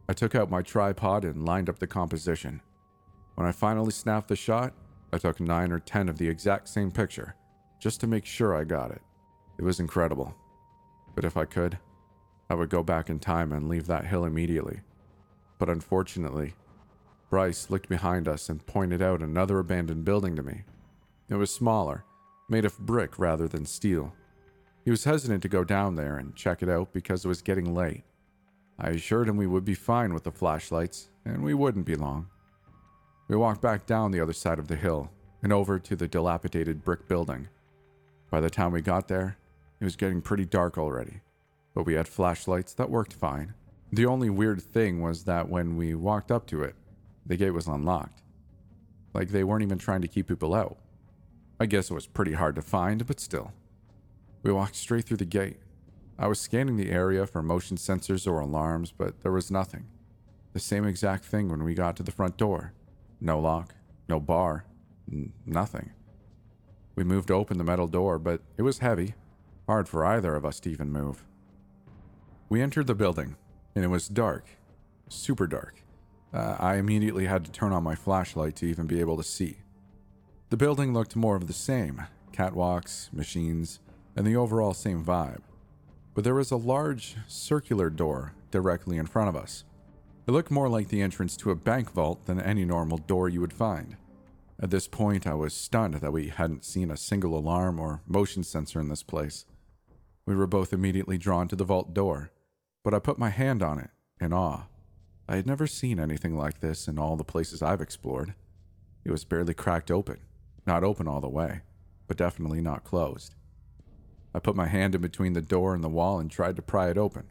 I 0.09 0.15
took 0.15 0.35
out 0.35 0.51
my 0.51 0.63
tripod 0.63 1.25
and 1.25 1.47
lined 1.47 1.69
up 1.69 1.79
the 1.79 1.87
composition. 1.87 2.61
When 3.37 3.47
I 3.47 3.53
finally 3.53 3.93
snapped 3.93 4.29
the 4.29 4.37
shot, 4.37 4.75
I 5.15 5.19
took 5.19 5.39
nine 5.39 5.71
or 5.71 5.79
ten 5.79 6.09
of 6.09 6.19
the 6.19 6.29
exact 6.29 6.69
same 6.69 6.91
picture, 6.91 7.37
just 7.79 8.01
to 8.01 8.09
make 8.09 8.27
sure 8.27 8.57
I 8.57 8.65
got 8.65 8.91
it. 8.91 9.01
It 9.61 9.63
was 9.63 9.79
incredible. 9.79 10.35
But 11.15 11.25
if 11.25 11.37
I 11.37 11.45
could, 11.45 11.79
I 12.51 12.55
would 12.55 12.69
go 12.69 12.83
back 12.83 13.09
in 13.09 13.21
time 13.21 13.53
and 13.53 13.69
leave 13.69 13.87
that 13.87 14.07
hill 14.07 14.25
immediately. 14.25 14.81
But 15.61 15.69
unfortunately, 15.69 16.55
Bryce 17.31 17.71
looked 17.71 17.89
behind 17.89 18.27
us 18.27 18.49
and 18.49 18.67
pointed 18.67 19.01
out 19.01 19.23
another 19.23 19.61
abandoned 19.61 20.05
building 20.05 20.35
to 20.35 20.43
me. 20.43 20.63
It 21.29 21.37
was 21.37 21.53
smaller, 21.53 22.05
made 22.49 22.65
of 22.65 22.77
brick 22.81 23.17
rather 23.17 23.47
than 23.47 23.67
steel. 23.67 24.13
He 24.85 24.91
was 24.91 25.05
hesitant 25.05 25.43
to 25.43 25.49
go 25.49 25.63
down 25.63 25.95
there 25.95 26.17
and 26.17 26.35
check 26.35 26.61
it 26.61 26.69
out 26.69 26.93
because 26.93 27.25
it 27.25 27.29
was 27.29 27.41
getting 27.41 27.73
late. 27.73 28.03
I 28.81 28.89
assured 28.89 29.29
him 29.29 29.37
we 29.37 29.47
would 29.47 29.65
be 29.65 29.75
fine 29.75 30.13
with 30.13 30.25
the 30.25 30.33
flashlights, 30.33 31.11
and 31.25 31.45
we 31.45 31.55
wouldn't 31.55 31.87
be 31.87 31.95
long. 31.95 32.27
We 33.29 33.37
walked 33.37 33.63
back 33.63 33.87
down 33.87 34.11
the 34.11 34.21
other 34.21 34.33
side 34.33 34.59
of 34.59 34.69
the 34.69 34.77
hill 34.77 35.11
and 35.43 35.53
over 35.53 35.79
to 35.79 35.97
the 35.97 36.09
dilapidated 36.09 36.85
brick 36.85 37.09
building. 37.09 37.49
By 38.31 38.41
the 38.41 38.51
time 38.51 38.73
we 38.73 38.83
got 38.83 39.09
there, 39.09 39.39
it 39.81 39.85
was 39.85 39.97
getting 39.97 40.21
pretty 40.21 40.45
dark 40.45 40.77
already, 40.77 41.21
but 41.75 41.87
we 41.87 41.95
had 41.95 42.09
flashlights 42.09 42.75
that 42.75 42.91
worked 42.91 43.13
fine. 43.13 43.55
The 43.93 44.07
only 44.07 44.29
weird 44.29 44.61
thing 44.61 45.01
was 45.01 45.25
that 45.25 45.49
when 45.49 45.77
we 45.77 45.95
walked 45.95 46.31
up 46.31 46.47
to 46.49 46.63
it, 46.63 46.75
the 47.25 47.37
gate 47.37 47.53
was 47.53 47.67
unlocked. 47.67 48.23
Like 49.15 49.29
they 49.29 49.45
weren't 49.45 49.63
even 49.63 49.79
trying 49.79 50.03
to 50.03 50.09
keep 50.09 50.29
people 50.29 50.55
out. 50.55 50.77
I 51.61 51.67
guess 51.67 51.91
it 51.91 51.95
was 51.95 52.07
pretty 52.07 52.33
hard 52.33 52.57
to 52.57 52.63
find, 52.63 53.07
but 53.07 53.21
still. 53.21 53.53
We 54.43 54.53
walked 54.53 54.77
straight 54.77 55.05
through 55.05 55.19
the 55.19 55.25
gate. 55.25 55.59
I 56.19 56.27
was 56.27 56.41
scanning 56.41 56.77
the 56.77 56.91
area 56.91 57.27
for 57.27 57.43
motion 57.43 57.77
sensors 57.77 58.27
or 58.27 58.41
alarms, 58.41 58.93
but 58.93 59.23
there 59.23 59.33
was 59.33 59.51
nothing. 59.51 59.87
The 60.53 60.61
same 60.61 60.85
exact 60.85 61.25
thing 61.25 61.49
when 61.49 61.65
we 61.65 61.75
got 61.75 61.97
to 61.97 62.03
the 62.03 62.13
front 62.13 62.37
door. 62.37 62.73
No 63.25 63.41
lock, 63.41 63.75
no 64.07 64.21
bar, 64.21 64.67
nothing. 65.47 65.93
We 66.95 67.05
moved 67.05 67.31
open 67.31 67.57
the 67.57 67.65
metal 67.65 67.87
door, 67.87 68.19
but 68.19 68.43
it 68.59 68.63
was 68.63 68.81
heavy, 68.81 69.15
hard 69.67 69.89
for 69.89 70.05
either 70.05 70.37
of 70.37 70.45
us 70.45 70.61
to 70.61 70.71
even 70.71 70.93
move. 70.93 71.25
We 72.51 72.61
entered 72.61 72.87
the 72.87 72.95
building, 72.95 73.37
and 73.75 73.83
it 73.83 73.89
was 73.89 74.09
dark, 74.09 74.45
super 75.09 75.47
dark. 75.47 75.83
Uh, 76.35 76.57
I 76.61 76.77
immediately 76.77 77.25
had 77.25 77.47
to 77.47 77.51
turn 77.51 77.73
on 77.73 77.83
my 77.83 77.95
flashlight 77.95 78.57
to 78.57 78.67
even 78.67 78.87
be 78.87 79.01
able 79.01 79.17
to 79.17 79.23
see. 79.23 79.57
The 80.51 80.59
building 80.59 80.93
looked 80.93 81.17
more 81.17 81.35
of 81.35 81.47
the 81.47 81.55
same 81.55 82.03
catwalks, 82.31 83.11
machines, 83.11 83.81
and 84.15 84.27
the 84.27 84.37
overall 84.37 84.75
same 84.75 85.03
vibe. 85.03 85.41
But 86.13 86.25
there 86.25 86.35
was 86.35 86.51
a 86.51 86.57
large 86.57 87.17
circular 87.27 87.89
door 87.89 88.35
directly 88.51 88.99
in 88.99 89.07
front 89.07 89.31
of 89.31 89.37
us. 89.37 89.65
It 90.27 90.31
looked 90.31 90.51
more 90.51 90.69
like 90.69 90.89
the 90.89 91.03
entrance 91.03 91.37
to 91.39 91.51
a 91.51 91.55
bank 91.55 91.91
vault 91.91 92.25
than 92.25 92.41
any 92.41 92.65
normal 92.65 92.97
door 92.97 93.29
you 93.29 93.41
would 93.43 93.53
find. 93.53 93.97
At 94.59 94.71
this 94.71 94.89
point, 94.89 95.27
I 95.27 95.35
was 95.35 95.53
stunned 95.53 95.95
that 95.95 96.13
we 96.13 96.29
hadn't 96.29 96.65
seen 96.65 96.91
a 96.91 96.97
single 96.97 97.37
alarm 97.37 97.79
or 97.79 98.03
motion 98.07 98.43
sensor 98.43 98.81
in 98.81 98.89
this 98.89 99.03
place. 99.03 99.45
We 100.25 100.35
were 100.35 100.47
both 100.47 100.73
immediately 100.73 101.19
drawn 101.19 101.49
to 101.49 101.57
the 101.57 101.65
vault 101.65 101.93
door, 101.93 102.31
but 102.83 102.95
I 102.95 103.01
put 103.01 103.19
my 103.19 103.29
hand 103.29 103.63
on 103.63 103.79
it 103.79 103.91
in 104.19 104.33
awe. 104.33 104.63
I 105.29 105.37
had 105.37 105.47
never 105.47 105.67
seen 105.67 106.01
anything 106.01 106.37
like 106.37 106.61
this 106.61 106.89
in 106.89 106.99
all 106.99 107.17
the 107.17 107.25
places 107.25 107.63
I've 107.63 107.83
explored. 107.83 108.35
It 109.05 109.11
was 109.11 109.25
barely 109.25 109.53
cracked 109.53 109.91
open, 109.91 110.21
not 110.67 110.85
open 110.85 111.07
all 111.07 111.21
the 111.21 111.29
way, 111.29 111.61
but 112.07 112.17
definitely 112.17 112.63
not 112.63 112.85
closed. 112.85 113.35
I 114.35 114.39
put 114.39 114.57
my 114.57 114.69
hand 114.69 114.95
in 114.95 115.03
between 115.03 115.35
the 115.35 115.43
door 115.43 115.75
and 115.75 115.85
the 115.85 115.89
wall 115.89 116.19
and 116.19 116.31
tried 116.31 116.57
to 116.57 116.63
pry 116.63 116.89
it 116.89 116.97
open. 116.97 117.25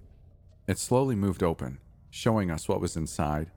It 0.67 0.77
slowly 0.77 1.15
moved 1.15 1.41
open, 1.41 1.79
showing 2.13 2.51
us 2.51 2.69
what 2.69 2.79
was 2.79 2.95
inside. 2.95 3.49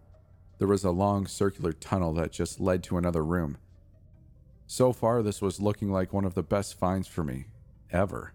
There 0.57 0.67
was 0.67 0.83
a 0.83 0.91
long 0.91 1.27
circular 1.27 1.75
tunnel 1.75 2.15
that 2.15 2.33
just 2.33 2.59
led 2.59 2.83
to 2.85 2.97
another 2.97 3.23
room. 3.23 3.59
So 4.67 4.95
far, 4.95 5.23
this 5.23 5.43
was 5.43 5.61
looking 5.61 5.93
like 5.93 6.15
one 6.15 6.25
of 6.25 6.33
the 6.33 6.43
best 6.43 6.79
finds 6.79 7.07
for 7.07 7.23
me, 7.23 7.49
ever. 7.91 8.33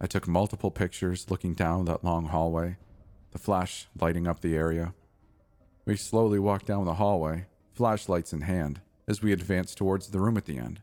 I 0.00 0.08
took 0.08 0.26
multiple 0.26 0.72
pictures 0.72 1.30
looking 1.30 1.54
down 1.54 1.84
that 1.84 2.02
long 2.02 2.26
hallway, 2.26 2.78
the 3.30 3.38
flash 3.38 3.86
lighting 3.96 4.26
up 4.26 4.40
the 4.40 4.56
area. 4.56 4.92
We 5.84 5.96
slowly 5.96 6.40
walked 6.40 6.66
down 6.66 6.84
the 6.84 6.94
hallway, 6.94 7.46
flashlights 7.74 8.32
in 8.32 8.40
hand, 8.40 8.80
as 9.06 9.22
we 9.22 9.32
advanced 9.32 9.78
towards 9.78 10.08
the 10.08 10.18
room 10.18 10.36
at 10.36 10.46
the 10.46 10.58
end. 10.58 10.80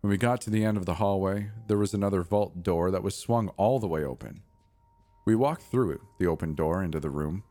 When 0.00 0.12
we 0.12 0.16
got 0.16 0.40
to 0.42 0.50
the 0.50 0.64
end 0.64 0.76
of 0.76 0.86
the 0.86 0.94
hallway, 0.94 1.50
there 1.66 1.76
was 1.76 1.92
another 1.92 2.22
vault 2.22 2.62
door 2.62 2.92
that 2.92 3.02
was 3.02 3.16
swung 3.16 3.48
all 3.56 3.80
the 3.80 3.88
way 3.88 4.04
open. 4.04 4.42
We 5.24 5.34
walked 5.36 5.62
through 5.62 6.00
the 6.18 6.26
open 6.26 6.54
door 6.54 6.82
into 6.82 6.98
the 6.98 7.10
room. 7.10 7.44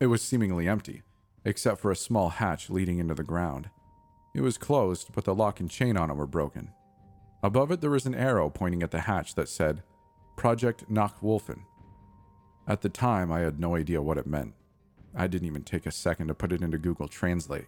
It 0.00 0.06
was 0.06 0.22
seemingly 0.22 0.66
empty, 0.66 1.02
except 1.44 1.80
for 1.80 1.90
a 1.90 1.96
small 1.96 2.30
hatch 2.30 2.70
leading 2.70 2.98
into 2.98 3.14
the 3.14 3.22
ground. 3.22 3.68
It 4.34 4.40
was 4.40 4.56
closed, 4.56 5.10
but 5.14 5.24
the 5.24 5.34
lock 5.34 5.60
and 5.60 5.70
chain 5.70 5.96
on 5.96 6.10
it 6.10 6.16
were 6.16 6.26
broken. 6.26 6.72
Above 7.42 7.70
it, 7.70 7.80
there 7.80 7.90
was 7.90 8.06
an 8.06 8.14
arrow 8.14 8.48
pointing 8.48 8.82
at 8.82 8.90
the 8.90 9.00
hatch 9.00 9.34
that 9.34 9.48
said, 9.48 9.82
Project 10.36 10.90
Nachwolfen. 10.90 11.60
At 12.66 12.82
the 12.82 12.88
time, 12.88 13.32
I 13.32 13.40
had 13.40 13.58
no 13.58 13.76
idea 13.76 14.00
what 14.00 14.18
it 14.18 14.26
meant. 14.26 14.54
I 15.14 15.26
didn't 15.26 15.48
even 15.48 15.64
take 15.64 15.86
a 15.86 15.90
second 15.90 16.28
to 16.28 16.34
put 16.34 16.52
it 16.52 16.62
into 16.62 16.78
Google 16.78 17.08
Translate. 17.08 17.66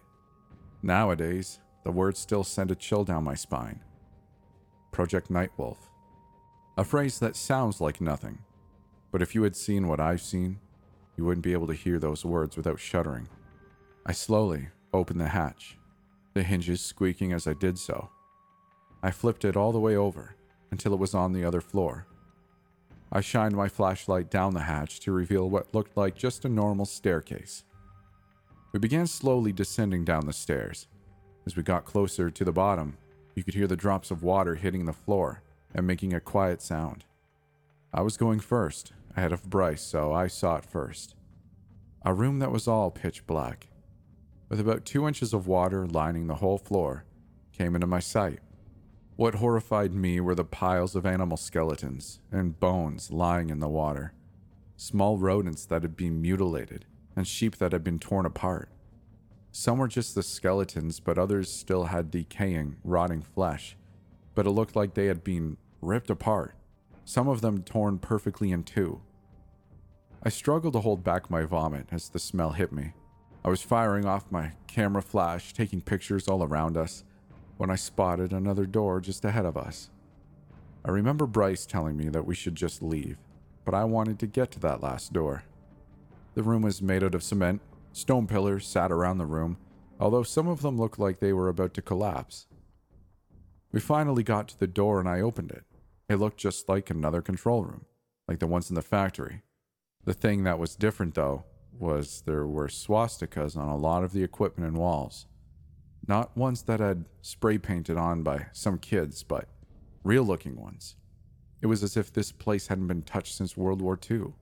Nowadays, 0.81 1.59
the 1.83 1.91
words 1.91 2.19
still 2.19 2.43
send 2.43 2.71
a 2.71 2.75
chill 2.75 3.03
down 3.03 3.23
my 3.23 3.35
spine. 3.35 3.81
Project 4.91 5.29
Nightwolf. 5.29 5.77
A 6.77 6.83
phrase 6.83 7.19
that 7.19 7.35
sounds 7.35 7.81
like 7.81 7.99
nothing, 7.99 8.39
but 9.13 9.21
if 9.21 9.35
you 9.35 9.43
had 9.43 9.55
seen 9.55 9.87
what 9.87 9.99
I've 9.99 10.23
seen, 10.23 10.59
you 11.15 11.23
wouldn't 11.23 11.43
be 11.43 11.53
able 11.53 11.67
to 11.67 11.73
hear 11.75 11.99
those 11.99 12.25
words 12.25 12.57
without 12.57 12.79
shuddering. 12.79 13.29
I 14.07 14.11
slowly 14.11 14.69
opened 14.91 15.21
the 15.21 15.27
hatch, 15.27 15.77
the 16.33 16.41
hinges 16.41 16.81
squeaking 16.81 17.31
as 17.31 17.45
I 17.45 17.53
did 17.53 17.77
so. 17.77 18.09
I 19.03 19.11
flipped 19.11 19.45
it 19.45 19.55
all 19.55 19.71
the 19.71 19.79
way 19.79 19.95
over 19.95 20.35
until 20.71 20.93
it 20.93 20.99
was 20.99 21.13
on 21.13 21.31
the 21.31 21.45
other 21.45 21.61
floor. 21.61 22.07
I 23.11 23.21
shined 23.21 23.55
my 23.55 23.69
flashlight 23.69 24.31
down 24.31 24.55
the 24.55 24.61
hatch 24.61 24.99
to 25.01 25.11
reveal 25.11 25.47
what 25.47 25.75
looked 25.75 25.95
like 25.95 26.15
just 26.15 26.43
a 26.43 26.49
normal 26.49 26.85
staircase. 26.85 27.65
We 28.71 28.79
began 28.79 29.05
slowly 29.05 29.53
descending 29.53 30.03
down 30.03 30.25
the 30.25 30.33
stairs. 30.33 30.87
As 31.45 31.55
we 31.55 31.61
got 31.61 31.85
closer 31.85 32.31
to 32.31 32.43
the 32.43 32.51
bottom, 32.51 32.97
you 33.35 33.43
could 33.43 33.53
hear 33.53 33.67
the 33.67 33.75
drops 33.75 34.09
of 34.09 34.23
water 34.23 34.55
hitting 34.55 34.85
the 34.85 34.91
floor 34.91 35.43
and 35.75 35.85
making 35.85 36.15
a 36.15 36.19
quiet 36.19 36.63
sound. 36.63 37.05
I 37.93 38.01
was 38.01 38.17
going 38.17 38.39
first, 38.39 38.91
ahead 39.15 39.31
of 39.31 39.49
Bryce, 39.49 39.81
so 39.81 40.11
I 40.11 40.27
saw 40.27 40.57
it 40.57 40.65
first. 40.65 41.15
A 42.03 42.13
room 42.13 42.39
that 42.39 42.51
was 42.51 42.67
all 42.67 42.91
pitch 42.91 43.25
black, 43.25 43.69
with 44.49 44.59
about 44.59 44.85
two 44.85 45.07
inches 45.07 45.33
of 45.33 45.47
water 45.47 45.87
lining 45.87 46.27
the 46.27 46.35
whole 46.35 46.57
floor, 46.57 47.05
came 47.51 47.75
into 47.75 47.87
my 47.87 47.99
sight. 47.99 48.39
What 49.15 49.35
horrified 49.35 49.93
me 49.93 50.19
were 50.19 50.35
the 50.35 50.43
piles 50.43 50.95
of 50.95 51.05
animal 51.05 51.37
skeletons 51.37 52.19
and 52.31 52.59
bones 52.59 53.11
lying 53.11 53.49
in 53.49 53.59
the 53.59 53.69
water, 53.69 54.13
small 54.75 55.17
rodents 55.17 55.65
that 55.67 55.83
had 55.83 55.95
been 55.95 56.21
mutilated, 56.21 56.85
and 57.15 57.27
sheep 57.27 57.57
that 57.57 57.71
had 57.71 57.83
been 57.83 57.99
torn 57.99 58.25
apart. 58.25 58.69
Some 59.51 59.77
were 59.77 59.87
just 59.87 60.15
the 60.15 60.23
skeletons, 60.23 60.99
but 60.99 61.19
others 61.19 61.51
still 61.51 61.85
had 61.85 62.09
decaying, 62.09 62.77
rotting 62.83 63.21
flesh, 63.21 63.77
but 64.33 64.47
it 64.47 64.51
looked 64.51 64.75
like 64.75 64.95
they 64.95 65.05
had 65.05 65.23
been 65.23 65.57
ripped 65.79 66.09
apart, 66.09 66.55
some 67.05 67.27
of 67.27 67.41
them 67.41 67.63
torn 67.63 67.99
perfectly 67.99 68.51
in 68.51 68.63
two. 68.63 69.01
I 70.23 70.29
struggled 70.29 70.73
to 70.73 70.79
hold 70.79 71.03
back 71.03 71.29
my 71.29 71.43
vomit 71.43 71.87
as 71.91 72.09
the 72.09 72.19
smell 72.19 72.51
hit 72.51 72.71
me. 72.71 72.93
I 73.43 73.49
was 73.49 73.61
firing 73.61 74.05
off 74.05 74.31
my 74.31 74.53
camera 74.67 75.01
flash, 75.01 75.53
taking 75.53 75.81
pictures 75.81 76.27
all 76.29 76.43
around 76.43 76.77
us, 76.77 77.03
when 77.57 77.69
I 77.69 77.75
spotted 77.75 78.31
another 78.31 78.65
door 78.65 79.01
just 79.01 79.25
ahead 79.25 79.45
of 79.45 79.57
us. 79.57 79.89
I 80.85 80.91
remember 80.91 81.25
Bryce 81.27 81.65
telling 81.65 81.97
me 81.97 82.09
that 82.09 82.25
we 82.25 82.35
should 82.35 82.55
just 82.55 82.81
leave, 82.81 83.17
but 83.65 83.73
I 83.73 83.83
wanted 83.83 84.17
to 84.19 84.27
get 84.27 84.51
to 84.51 84.59
that 84.61 84.81
last 84.81 85.11
door. 85.11 85.43
The 86.35 86.43
room 86.43 86.61
was 86.61 86.81
made 86.81 87.03
out 87.03 87.15
of 87.15 87.23
cement, 87.23 87.61
stone 87.91 88.27
pillars 88.27 88.65
sat 88.65 88.91
around 88.91 89.17
the 89.17 89.25
room, 89.25 89.57
although 89.99 90.23
some 90.23 90.47
of 90.47 90.61
them 90.61 90.77
looked 90.77 90.99
like 90.99 91.19
they 91.19 91.33
were 91.33 91.49
about 91.49 91.73
to 91.75 91.81
collapse. 91.81 92.47
We 93.71 93.79
finally 93.79 94.23
got 94.23 94.47
to 94.49 94.59
the 94.59 94.67
door 94.67 94.99
and 94.99 95.07
I 95.09 95.21
opened 95.21 95.51
it. 95.51 95.63
It 96.09 96.15
looked 96.15 96.37
just 96.37 96.67
like 96.67 96.89
another 96.89 97.21
control 97.21 97.63
room, 97.63 97.85
like 98.27 98.39
the 98.39 98.47
ones 98.47 98.69
in 98.69 98.75
the 98.75 98.81
factory. 98.81 99.41
The 100.05 100.13
thing 100.13 100.43
that 100.43 100.59
was 100.59 100.75
different, 100.75 101.15
though, 101.15 101.45
was 101.71 102.23
there 102.25 102.45
were 102.45 102.67
swastikas 102.67 103.57
on 103.57 103.69
a 103.69 103.77
lot 103.77 104.03
of 104.03 104.11
the 104.11 104.23
equipment 104.23 104.67
and 104.67 104.77
walls. 104.77 105.27
Not 106.05 106.35
ones 106.35 106.63
that 106.63 106.79
had 106.79 107.05
spray 107.21 107.57
painted 107.57 107.97
on 107.97 108.23
by 108.23 108.47
some 108.51 108.77
kids, 108.77 109.23
but 109.23 109.47
real 110.03 110.23
looking 110.23 110.59
ones. 110.59 110.95
It 111.61 111.67
was 111.67 111.81
as 111.81 111.95
if 111.95 112.11
this 112.11 112.33
place 112.33 112.67
hadn't 112.67 112.87
been 112.87 113.03
touched 113.03 113.35
since 113.35 113.55
World 113.55 113.81
War 113.81 113.97
II. 114.09 114.33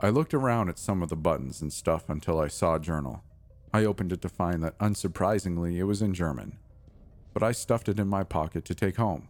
I 0.00 0.08
looked 0.08 0.32
around 0.32 0.70
at 0.70 0.78
some 0.78 1.02
of 1.02 1.10
the 1.10 1.16
buttons 1.16 1.60
and 1.60 1.72
stuff 1.72 2.08
until 2.08 2.40
I 2.40 2.48
saw 2.48 2.76
a 2.76 2.80
journal. 2.80 3.24
I 3.74 3.84
opened 3.84 4.12
it 4.12 4.22
to 4.22 4.28
find 4.30 4.62
that, 4.62 4.78
unsurprisingly, 4.78 5.76
it 5.76 5.84
was 5.84 6.00
in 6.00 6.14
German. 6.14 6.58
But 7.34 7.42
I 7.42 7.52
stuffed 7.52 7.88
it 7.88 7.98
in 7.98 8.08
my 8.08 8.24
pocket 8.24 8.64
to 8.64 8.74
take 8.74 8.96
home. 8.96 9.28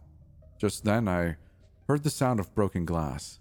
Just 0.59 0.83
then, 0.83 1.07
I 1.07 1.37
heard 1.87 2.03
the 2.03 2.09
sound 2.09 2.39
of 2.39 2.53
broken 2.53 2.83
glass. 2.83 3.39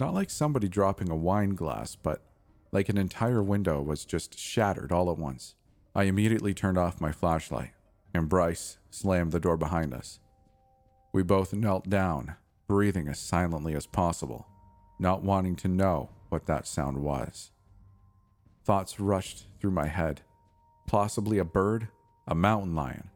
Not 0.00 0.14
like 0.14 0.30
somebody 0.30 0.66
dropping 0.66 1.10
a 1.10 1.16
wine 1.16 1.50
glass, 1.50 1.94
but 1.94 2.22
like 2.72 2.88
an 2.88 2.96
entire 2.96 3.42
window 3.42 3.82
was 3.82 4.06
just 4.06 4.38
shattered 4.38 4.90
all 4.90 5.10
at 5.10 5.18
once. 5.18 5.54
I 5.94 6.04
immediately 6.04 6.54
turned 6.54 6.78
off 6.78 7.02
my 7.02 7.12
flashlight, 7.12 7.72
and 8.14 8.28
Bryce 8.28 8.78
slammed 8.90 9.30
the 9.30 9.38
door 9.38 9.58
behind 9.58 9.92
us. 9.92 10.20
We 11.12 11.22
both 11.22 11.52
knelt 11.52 11.88
down, 11.90 12.34
breathing 12.66 13.08
as 13.08 13.18
silently 13.18 13.74
as 13.74 13.86
possible, 13.86 14.48
not 14.98 15.22
wanting 15.22 15.56
to 15.56 15.68
know 15.68 16.10
what 16.30 16.46
that 16.46 16.66
sound 16.66 16.98
was. 16.98 17.52
Thoughts 18.64 18.98
rushed 18.98 19.46
through 19.60 19.72
my 19.72 19.86
head. 19.86 20.22
possibly 20.86 21.38
a 21.38 21.44
bird, 21.44 21.88
a 22.26 22.34
mountain 22.34 22.74
lion, 22.74 23.10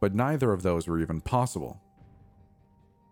but 0.00 0.14
neither 0.14 0.52
of 0.52 0.62
those 0.62 0.86
were 0.86 1.00
even 1.00 1.20
possible. 1.20 1.80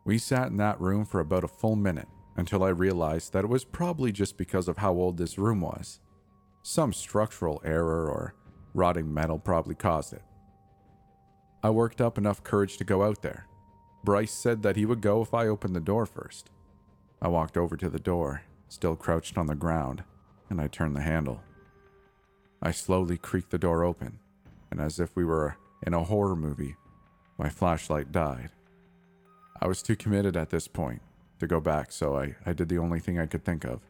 We 0.05 0.19
sat 0.19 0.49
in 0.49 0.59
that 0.59 0.81
room 0.81 1.05
for 1.05 1.21
about 1.21 1.45
a 1.45 1.49
full 1.49 1.77
minute 1.77 2.09
until 2.37 2.63
I 2.63 2.69
realized 2.69 3.33
that 3.33 3.45
it 3.45 3.49
was 3.49 3.65
probably 3.65 4.13
just 4.13 4.37
because 4.37 4.69
of 4.69 4.79
how 4.79 4.93
old 4.93 5.17
this 5.17 5.39
room 5.39 5.61
was. 5.61 6.01
Some 6.63 6.93
structural 6.93 7.63
error 7.65 8.09
or 8.11 8.35
rotting 8.75 9.13
metal 9.13 9.39
probably 9.39 9.75
caused 9.75 10.13
it. 10.13 10.23
I 11.63 11.71
worked 11.71 12.01
up 12.01 12.19
enough 12.19 12.43
courage 12.43 12.77
to 12.77 12.85
go 12.85 13.03
out 13.03 13.23
there. 13.23 13.47
Bryce 14.05 14.33
said 14.33 14.63
that 14.63 14.77
he 14.77 14.85
would 14.85 15.01
go 15.01 15.23
if 15.23 15.33
I 15.33 15.47
opened 15.47 15.75
the 15.75 15.81
door 15.81 16.05
first. 16.05 16.51
I 17.23 17.29
walked 17.29 17.57
over 17.57 17.77
to 17.77 17.89
the 17.89 17.99
door, 17.99 18.43
still 18.69 18.97
crouched 18.97 19.39
on 19.39 19.47
the 19.47 19.55
ground, 19.55 20.05
and 20.51 20.61
I 20.61 20.67
turned 20.67 20.95
the 20.95 21.01
handle. 21.01 21.43
I 22.61 22.71
slowly 22.73 23.17
creaked 23.17 23.51
the 23.51 23.59
door 23.59 23.85
open, 23.85 24.19
and 24.71 24.81
as 24.81 25.01
if 25.01 25.17
we 25.17 25.25
were 25.25 25.57
in 25.87 25.95
a 25.95 26.05
horror 26.05 26.37
movie, 26.37 26.77
my 27.39 27.49
flashlight 27.49 28.13
died. 28.13 28.51
I 29.65 29.67
was 29.67 29.81
too 29.81 29.97
committed 29.97 30.37
at 30.37 30.51
this 30.51 30.69
point 30.69 31.01
to 31.39 31.47
go 31.47 31.59
back, 31.59 31.91
so 31.91 32.19
I, 32.19 32.35
I 32.45 32.53
did 32.53 32.69
the 32.69 32.77
only 32.77 33.01
thing 33.01 33.19
I 33.19 33.25
could 33.25 33.47
think 33.47 33.65
of. 33.65 33.81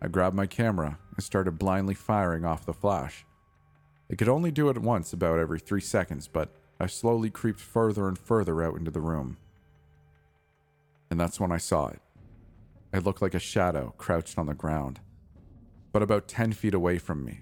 I 0.00 0.06
grabbed 0.06 0.36
my 0.36 0.46
camera 0.46 1.00
and 1.16 1.24
started 1.24 1.58
blindly 1.58 1.94
firing 1.94 2.44
off 2.44 2.64
the 2.64 2.72
flash. 2.72 3.26
It 4.08 4.18
could 4.18 4.28
only 4.28 4.52
do 4.52 4.68
it 4.68 4.78
once 4.78 5.12
about 5.12 5.40
every 5.40 5.58
three 5.58 5.80
seconds, 5.80 6.28
but 6.28 6.54
I 6.78 6.86
slowly 6.86 7.28
creeped 7.28 7.58
further 7.58 8.06
and 8.06 8.16
further 8.16 8.62
out 8.62 8.76
into 8.76 8.92
the 8.92 9.00
room. 9.00 9.36
And 11.10 11.18
that's 11.18 11.40
when 11.40 11.50
I 11.50 11.58
saw 11.58 11.88
it. 11.88 12.00
It 12.92 13.02
looked 13.02 13.20
like 13.20 13.34
a 13.34 13.40
shadow 13.40 13.94
crouched 13.98 14.38
on 14.38 14.46
the 14.46 14.54
ground. 14.54 15.00
But 15.90 16.04
about 16.04 16.28
10 16.28 16.52
feet 16.52 16.74
away 16.74 16.98
from 16.98 17.24
me 17.24 17.40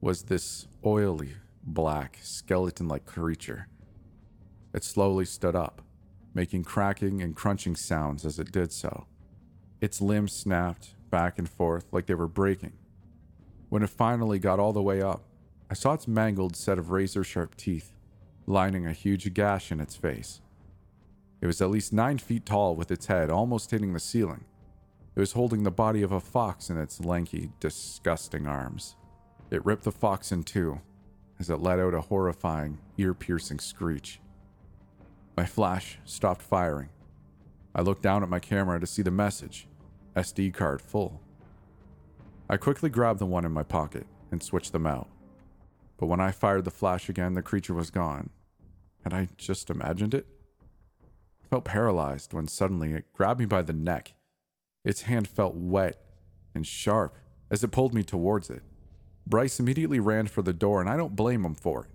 was 0.00 0.24
this 0.24 0.66
oily, 0.84 1.34
black, 1.62 2.18
skeleton 2.22 2.88
like 2.88 3.06
creature. 3.06 3.68
It 4.74 4.82
slowly 4.82 5.26
stood 5.26 5.54
up, 5.54 5.82
making 6.38 6.62
cracking 6.62 7.20
and 7.20 7.34
crunching 7.34 7.74
sounds 7.74 8.24
as 8.24 8.38
it 8.38 8.52
did 8.52 8.70
so. 8.70 9.08
Its 9.80 10.00
limbs 10.00 10.32
snapped 10.32 10.94
back 11.10 11.36
and 11.36 11.48
forth 11.48 11.86
like 11.90 12.06
they 12.06 12.14
were 12.14 12.28
breaking. 12.28 12.74
When 13.70 13.82
it 13.82 13.90
finally 13.90 14.38
got 14.38 14.60
all 14.60 14.72
the 14.72 14.80
way 14.80 15.02
up, 15.02 15.24
I 15.68 15.74
saw 15.74 15.94
its 15.94 16.06
mangled 16.06 16.54
set 16.54 16.78
of 16.78 16.92
razor 16.92 17.24
sharp 17.24 17.56
teeth 17.56 17.92
lining 18.46 18.86
a 18.86 18.92
huge 18.92 19.34
gash 19.34 19.72
in 19.72 19.80
its 19.80 19.96
face. 19.96 20.40
It 21.40 21.48
was 21.48 21.60
at 21.60 21.70
least 21.70 21.92
nine 21.92 22.18
feet 22.18 22.46
tall 22.46 22.76
with 22.76 22.92
its 22.92 23.06
head 23.06 23.30
almost 23.30 23.72
hitting 23.72 23.92
the 23.92 23.98
ceiling. 23.98 24.44
It 25.16 25.20
was 25.20 25.32
holding 25.32 25.64
the 25.64 25.72
body 25.72 26.02
of 26.02 26.12
a 26.12 26.20
fox 26.20 26.70
in 26.70 26.78
its 26.78 27.00
lanky, 27.00 27.50
disgusting 27.58 28.46
arms. 28.46 28.94
It 29.50 29.66
ripped 29.66 29.82
the 29.82 29.90
fox 29.90 30.30
in 30.30 30.44
two 30.44 30.80
as 31.40 31.50
it 31.50 31.58
let 31.60 31.80
out 31.80 31.94
a 31.94 32.00
horrifying, 32.00 32.78
ear 32.96 33.12
piercing 33.12 33.58
screech. 33.58 34.20
My 35.38 35.46
flash 35.46 36.00
stopped 36.04 36.42
firing. 36.42 36.88
I 37.72 37.82
looked 37.82 38.02
down 38.02 38.24
at 38.24 38.28
my 38.28 38.40
camera 38.40 38.80
to 38.80 38.88
see 38.88 39.02
the 39.02 39.12
message 39.12 39.68
SD 40.16 40.52
card 40.52 40.82
full. 40.82 41.20
I 42.50 42.56
quickly 42.56 42.90
grabbed 42.90 43.20
the 43.20 43.26
one 43.26 43.44
in 43.44 43.52
my 43.52 43.62
pocket 43.62 44.08
and 44.32 44.42
switched 44.42 44.72
them 44.72 44.84
out. 44.84 45.06
But 45.96 46.06
when 46.06 46.18
I 46.18 46.32
fired 46.32 46.64
the 46.64 46.72
flash 46.72 47.08
again, 47.08 47.34
the 47.34 47.42
creature 47.42 47.72
was 47.72 47.92
gone. 47.92 48.30
Had 49.04 49.14
I 49.14 49.28
just 49.36 49.70
imagined 49.70 50.12
it? 50.12 50.26
I 51.44 51.46
felt 51.46 51.64
paralyzed 51.64 52.32
when 52.34 52.48
suddenly 52.48 52.92
it 52.92 53.12
grabbed 53.12 53.38
me 53.38 53.46
by 53.46 53.62
the 53.62 53.72
neck. 53.72 54.14
Its 54.84 55.02
hand 55.02 55.28
felt 55.28 55.54
wet 55.54 56.02
and 56.52 56.66
sharp 56.66 57.16
as 57.48 57.62
it 57.62 57.70
pulled 57.70 57.94
me 57.94 58.02
towards 58.02 58.50
it. 58.50 58.64
Bryce 59.24 59.60
immediately 59.60 60.00
ran 60.00 60.26
for 60.26 60.42
the 60.42 60.52
door, 60.52 60.80
and 60.80 60.90
I 60.90 60.96
don't 60.96 61.14
blame 61.14 61.44
him 61.44 61.54
for 61.54 61.84
it. 61.84 61.90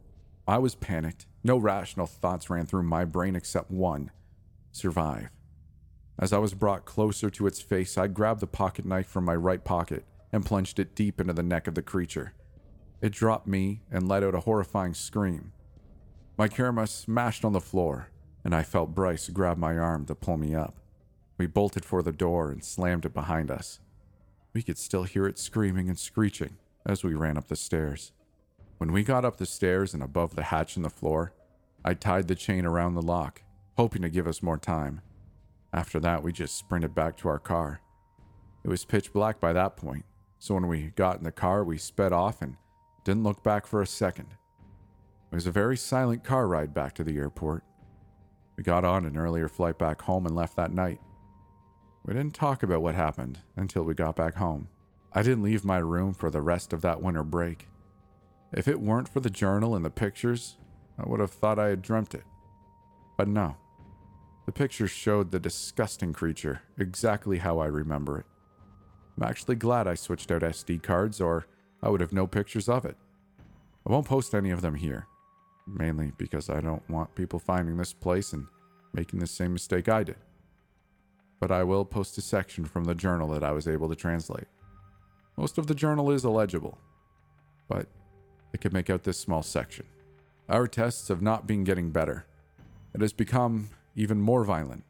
I 0.48 0.58
was 0.58 0.76
panicked. 0.76 1.26
No 1.44 1.58
rational 1.58 2.08
thoughts 2.08 2.50
ran 2.50 2.66
through 2.66 2.84
my 2.84 3.06
brain 3.06 3.36
except 3.36 3.72
one 3.72 4.12
survive. 4.72 5.30
As 6.20 6.34
I 6.34 6.38
was 6.38 6.54
brought 6.54 6.86
closer 6.86 7.30
to 7.30 7.48
its 7.48 7.62
face, 7.62 7.98
I 7.98 8.08
grabbed 8.08 8.40
the 8.40 8.48
pocket 8.48 8.86
knife 8.86 9.08
from 9.08 9.26
my 9.26 9.36
right 9.36 9.64
pocket 9.64 10.06
and 10.32 10.46
plunged 10.46 10.80
it 10.80 10.96
deep 10.96 11.22
into 11.22 11.34
the 11.34 11.44
neck 11.44 11.68
of 11.68 11.76
the 11.76 11.82
creature. 11.82 12.34
It 13.02 13.12
dropped 13.12 13.48
me 13.48 13.82
and 13.92 14.08
let 14.08 14.24
out 14.24 14.36
a 14.36 14.42
horrifying 14.42 14.94
scream. 14.94 15.54
My 16.38 16.48
camera 16.48 16.88
smashed 16.88 17.46
on 17.46 17.54
the 17.54 17.62
floor, 17.62 18.10
and 18.44 18.56
I 18.56 18.64
felt 18.64 18.96
Bryce 18.96 19.30
grab 19.30 19.58
my 19.58 19.78
arm 19.78 20.06
to 20.06 20.16
pull 20.16 20.38
me 20.38 20.56
up. 20.56 20.76
We 21.38 21.48
bolted 21.48 21.86
for 21.86 22.02
the 22.02 22.12
door 22.12 22.50
and 22.50 22.64
slammed 22.64 23.06
it 23.06 23.14
behind 23.14 23.52
us. 23.52 23.80
We 24.54 24.64
could 24.64 24.78
still 24.78 25.04
hear 25.04 25.28
it 25.28 25.40
screaming 25.40 25.90
and 25.90 25.98
screeching 25.98 26.58
as 26.86 27.04
we 27.04 27.14
ran 27.14 27.38
up 27.38 27.48
the 27.48 27.56
stairs. 27.56 28.12
When 28.78 28.92
we 28.92 29.04
got 29.04 29.26
up 29.26 29.38
the 29.38 29.46
stairs 29.46 29.94
and 29.94 30.04
above 30.04 30.36
the 30.36 30.44
hatch 30.44 30.76
in 30.76 30.84
the 30.84 30.90
floor, 30.90 31.34
I 31.86 31.94
tied 31.94 32.28
the 32.28 32.36
chain 32.36 32.66
around 32.66 32.96
the 32.96 33.02
lock, 33.02 33.42
hoping 33.78 34.02
to 34.02 34.10
give 34.10 34.28
us 34.28 34.44
more 34.44 34.58
time. 34.58 35.02
After 35.72 36.00
that, 36.02 36.24
we 36.24 36.32
just 36.32 36.58
sprinted 36.58 36.94
back 36.94 37.18
to 37.18 37.30
our 37.30 37.40
car. 37.40 37.82
It 38.64 38.70
was 38.70 38.86
pitch 38.86 39.12
black 39.12 39.40
by 39.40 39.54
that 39.54 39.76
point, 39.76 40.06
so 40.40 40.54
when 40.54 40.68
we 40.68 40.92
got 40.96 41.18
in 41.18 41.24
the 41.24 41.32
car, 41.32 41.64
we 41.64 41.78
sped 41.78 42.14
off 42.14 42.42
and 42.42 42.58
didn't 43.04 43.24
look 43.24 43.44
back 43.44 43.68
for 43.68 43.82
a 43.82 43.88
second. 43.88 44.28
It 45.32 45.36
was 45.36 45.48
a 45.48 45.52
very 45.52 45.78
silent 45.78 46.24
car 46.24 46.48
ride 46.48 46.74
back 46.74 46.94
to 46.96 47.04
the 47.04 47.18
airport. 47.18 47.64
We 48.56 48.64
got 48.64 48.86
on 48.86 49.06
an 49.06 49.18
earlier 49.18 49.48
flight 49.48 49.80
back 49.80 50.02
home 50.04 50.26
and 50.26 50.36
left 50.36 50.56
that 50.58 50.72
night. 50.72 51.00
We 52.06 52.14
didn't 52.14 52.36
talk 52.36 52.64
about 52.64 52.82
what 52.82 52.96
happened 52.96 53.40
until 53.56 53.84
we 53.84 53.94
got 53.94 54.16
back 54.16 54.36
home. 54.36 54.68
I 55.12 55.24
didn't 55.24 55.44
leave 55.44 55.66
my 55.66 55.78
room 55.78 56.14
for 56.14 56.30
the 56.30 56.42
rest 56.42 56.74
of 56.74 56.82
that 56.82 57.02
winter 57.02 57.24
break. 57.24 57.68
If 58.54 58.68
it 58.68 58.80
weren't 58.80 59.10
for 59.10 59.20
the 59.20 59.30
journal 59.30 59.76
and 59.76 59.84
the 59.84 59.90
pictures, 59.90 60.58
I 60.98 61.08
would 61.08 61.20
have 61.20 61.32
thought 61.32 61.60
I 61.60 61.70
had 61.70 61.82
dreamt 61.82 62.14
it. 62.14 62.24
But 63.18 63.28
no. 63.28 63.58
The 64.46 64.52
pictures 64.52 64.92
showed 64.92 65.32
the 65.32 65.40
disgusting 65.40 66.14
creature 66.14 66.62
exactly 66.78 67.38
how 67.38 67.60
I 67.60 67.66
remember 67.66 68.20
it. 68.20 68.26
I'm 69.18 69.28
actually 69.28 69.56
glad 69.56 69.88
I 69.88 69.96
switched 69.96 70.32
out 70.32 70.42
SD 70.42 70.84
cards, 70.84 71.22
or 71.22 71.48
I 71.82 71.90
would 71.90 72.02
have 72.02 72.14
no 72.14 72.28
pictures 72.28 72.68
of 72.68 72.86
it. 72.86 72.98
I 73.86 73.92
won't 73.92 74.08
post 74.08 74.36
any 74.36 74.52
of 74.52 74.62
them 74.62 74.76
here 74.76 75.08
mainly 75.68 76.12
because 76.18 76.50
I 76.50 76.62
don't 76.62 76.88
want 76.90 77.16
people 77.16 77.40
finding 77.40 77.78
this 77.78 77.94
place 77.94 78.34
and 78.34 78.48
making 78.94 79.20
the 79.20 79.28
same 79.28 79.54
mistake 79.54 79.90
I 79.90 80.04
did. 80.04 80.18
But 81.40 81.52
I 81.52 81.64
will 81.64 81.86
post 81.86 82.18
a 82.18 82.22
section 82.22 82.66
from 82.66 82.86
the 82.86 82.96
journal 82.96 83.30
that 83.30 83.44
I 83.44 83.52
was 83.52 83.68
able 83.68 83.90
to 83.90 83.96
translate. 83.96 84.48
Most 85.38 85.58
of 85.58 85.68
the 85.68 85.76
journal 85.76 86.12
is 86.12 86.26
illegible, 86.26 86.78
but 87.68 87.88
I 88.54 88.58
could 88.58 88.74
make 88.74 88.90
out 88.90 89.04
this 89.04 89.20
small 89.20 89.44
section. 89.44 89.86
Our 90.48 90.68
tests 90.68 91.08
have 91.08 91.22
not 91.22 91.48
been 91.48 91.64
getting 91.64 91.90
better. 91.90 92.26
It 92.94 93.02
has 93.02 93.14
become 93.14 93.70
even 93.96 94.22
more 94.22 94.44
violent, 94.44 94.84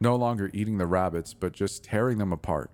no 0.00 0.16
longer 0.16 0.50
eating 0.54 0.78
the 0.78 0.86
rabbits, 0.86 1.34
but 1.34 1.52
just 1.52 1.84
tearing 1.84 2.18
them 2.18 2.32
apart. 2.32 2.70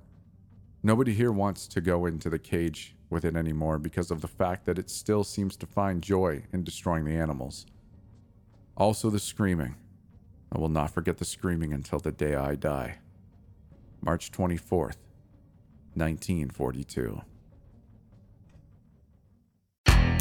Nobody 0.83 1.15
here 1.15 1.33
wants 1.33 1.67
to 1.69 1.81
go 1.81 2.07
into 2.07 2.31
the 2.31 2.39
cage 2.39 2.95
with 3.11 3.25
it 3.25 3.35
anymore 3.37 3.79
because 3.79 4.11
of 4.11 4.21
the 4.21 4.29
fact 4.29 4.67
that 4.67 4.79
it 4.79 4.91
still 4.91 5.25
seems 5.25 5.57
to 5.57 5.67
find 5.67 6.03
joy 6.03 6.45
in 6.53 6.63
destroying 6.63 7.05
the 7.05 7.17
animals. 7.17 7.67
Also, 8.77 9.11
the 9.11 9.19
screaming. 9.19 9.75
I 10.53 10.59
will 10.59 10.69
not 10.69 10.93
forget 10.93 11.19
the 11.19 11.25
screaming 11.25 11.73
until 11.73 11.99
the 11.99 12.13
day 12.13 12.35
I 12.35 12.55
die. 12.55 12.99
March 14.01 14.31
24th, 14.31 14.99
1942. 15.95 17.23